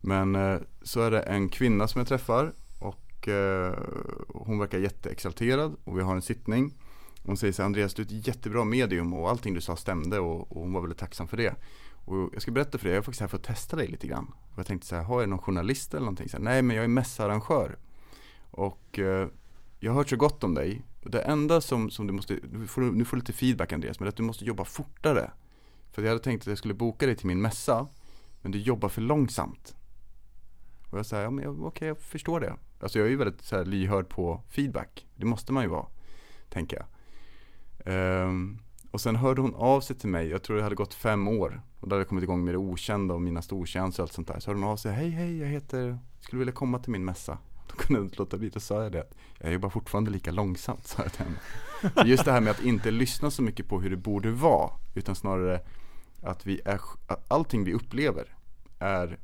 [0.00, 3.78] Men eh, så är det en kvinna som jag träffar och eh,
[4.28, 6.74] hon verkar jätteexalterad och vi har en sittning.
[7.22, 10.18] Hon säger så här, Andreas du är ett jättebra medium och allting du sa stämde
[10.18, 11.54] och, och hon var väldigt tacksam för det.
[12.04, 14.06] Och jag ska berätta för dig, jag är faktiskt här för att testa dig lite
[14.06, 14.32] grann.
[14.52, 16.28] Och jag tänkte så här, har jag någon journalist eller någonting?
[16.28, 17.78] Så här, Nej men jag är mässarrangör.
[18.50, 19.28] Och eh,
[19.80, 20.82] jag har hört så gott om dig.
[21.04, 24.04] Och det enda som, som du måste, får, nu får du lite feedback Andreas, men
[24.04, 25.30] det är att du måste jobba fortare.
[25.92, 27.88] För jag hade tänkt att jag skulle boka dig till min mässa
[28.40, 29.76] Men du jobbar för långsamt.
[30.90, 32.56] Och jag säger, ja men okej okay, jag förstår det.
[32.80, 35.06] Alltså jag är ju väldigt så här, lyhörd på feedback.
[35.16, 35.86] Det måste man ju vara
[36.48, 36.86] Tänker jag.
[38.26, 38.58] Um,
[38.90, 40.28] Och sen hörde hon av sig till mig.
[40.28, 41.62] Jag tror det hade gått fem år.
[41.80, 44.28] Och då hade jag kommit igång med det okända och mina stortjänster och allt sånt
[44.28, 44.40] där.
[44.40, 47.38] Så hörde hon av sig, hej hej jag heter Skulle vilja komma till min mässa.
[47.68, 49.06] Då kunde jag inte låta bli, då sa jag det.
[49.38, 52.08] Jag jobbar fortfarande lika långsamt sa jag till henne.
[52.08, 55.14] Just det här med att inte lyssna så mycket på hur det borde vara Utan
[55.14, 55.60] snarare
[56.22, 56.80] att vi är,
[57.28, 58.36] allting vi upplever
[58.78, 59.18] är,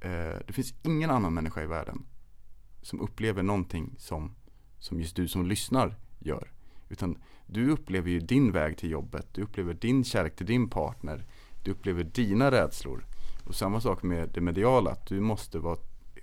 [0.00, 2.06] eh, det finns ingen annan människa i världen
[2.82, 4.34] som upplever någonting som,
[4.78, 6.52] som just du som lyssnar gör.
[6.88, 11.24] Utan du upplever ju din väg till jobbet, du upplever din kärlek till din partner,
[11.62, 13.06] du upplever dina rädslor.
[13.46, 15.76] Och samma sak med det mediala, att du måste vara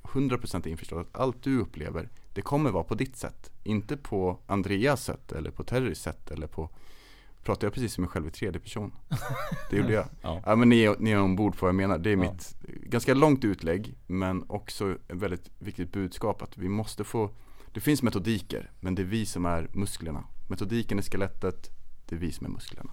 [0.03, 3.51] 100% införstådd att allt du upplever, det kommer vara på ditt sätt.
[3.63, 6.70] Inte på Andreas sätt eller på Terrys sätt eller på
[7.50, 8.92] Pratar jag precis som mig själv i tredje person?
[9.70, 10.05] Det gjorde jag.
[10.21, 10.42] ja.
[10.46, 10.55] ja.
[10.55, 11.97] men ni är, ni är ombord på vad jag menar.
[11.97, 12.20] Det är ja.
[12.20, 17.30] mitt ganska långt utlägg men också ett väldigt viktigt budskap att vi måste få
[17.74, 20.24] Det finns metodiker men det är vi som är musklerna.
[20.50, 21.70] Metodiken är skelettet,
[22.05, 22.92] det är vi som är musklerna.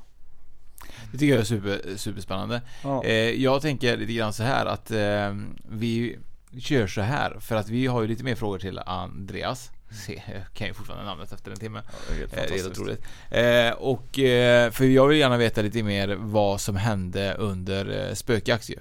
[1.12, 2.62] Det tycker jag är super, superspännande.
[2.82, 3.04] Ja.
[3.04, 5.36] Eh, jag tänker lite grann så här att eh,
[5.70, 6.18] vi
[6.58, 9.70] kör så här för att vi har ju lite mer frågor till Andreas.
[9.90, 11.82] Se, jag kan ju fortfarande namnet efter en timme.
[11.86, 13.04] Ja, det, är helt är otroligt.
[13.30, 18.14] Eh, och, eh, för jag vill gärna veta lite mer vad som hände under eh,
[18.14, 18.76] spökjakt ju.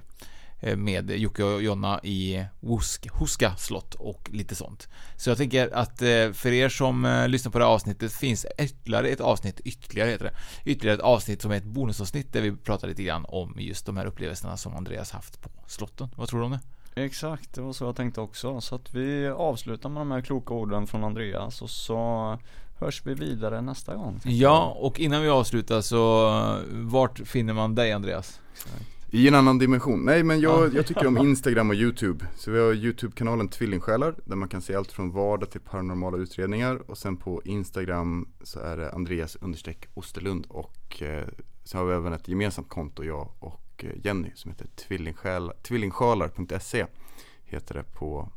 [0.60, 2.46] Eh, med Jocke och Jonna i
[3.14, 4.88] Huska slott och lite sånt.
[5.18, 8.46] Så jag tänker att eh, för er som eh, lyssnar på det här avsnittet finns
[8.60, 12.52] ytterligare ett avsnitt, ytterligare heter det, ytterligare ett avsnitt som är ett bonusavsnitt där vi
[12.56, 16.10] pratar lite grann om just de här upplevelserna som Andreas haft på slotten.
[16.16, 16.60] Vad tror du om det?
[16.96, 18.62] Exakt, det var så jag tänkte också.
[18.62, 22.40] Så att vi avslutar med de här kloka orden från Andreas och så
[22.80, 24.20] hörs vi vidare nästa gång.
[24.24, 26.32] Ja, och innan vi avslutar så
[26.72, 28.40] vart finner man dig Andreas?
[29.10, 30.06] I en annan dimension.
[30.06, 30.72] Nej men jag, Ja.
[30.76, 32.26] jag tycker om Instagram och YouTube.
[32.38, 36.92] Så vi har YouTube-kanalen Tvillingsjälar där man kan se allt från vardag till paranormala utredningar.
[36.92, 39.38] Och sen på Instagram så är det Andreas
[39.94, 40.46] Osterlund.
[40.50, 41.28] Och eh,
[41.64, 44.68] så har vi även ett gemensamt konto jag och eh, Jenny som heter
[45.64, 46.86] tvillingsjalar.se
[47.46, 48.30] heter det på,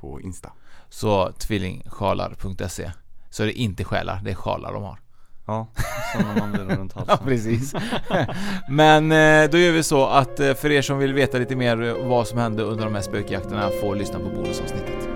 [0.00, 0.52] på Insta.
[0.88, 2.90] Så tvillingsjalar.se
[3.30, 4.98] Så är det inte själar, det är sjalar de har.
[5.46, 5.66] Ja,
[6.12, 7.16] sådana man blir runt halsen.
[7.20, 7.74] Ja, precis.
[8.68, 12.06] Men eh, då gör vi så att eh, för er som vill veta lite mer
[12.08, 15.08] vad som hände under de här spökjakterna får lyssna på bonusavsnittet.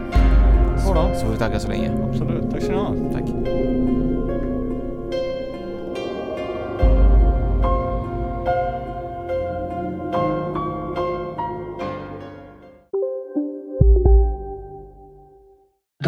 [0.93, 1.15] Bra.
[1.15, 2.09] Så får vi tacka så länge.
[2.11, 2.95] Absolut, tack så ni ha.
[3.13, 3.66] Tack.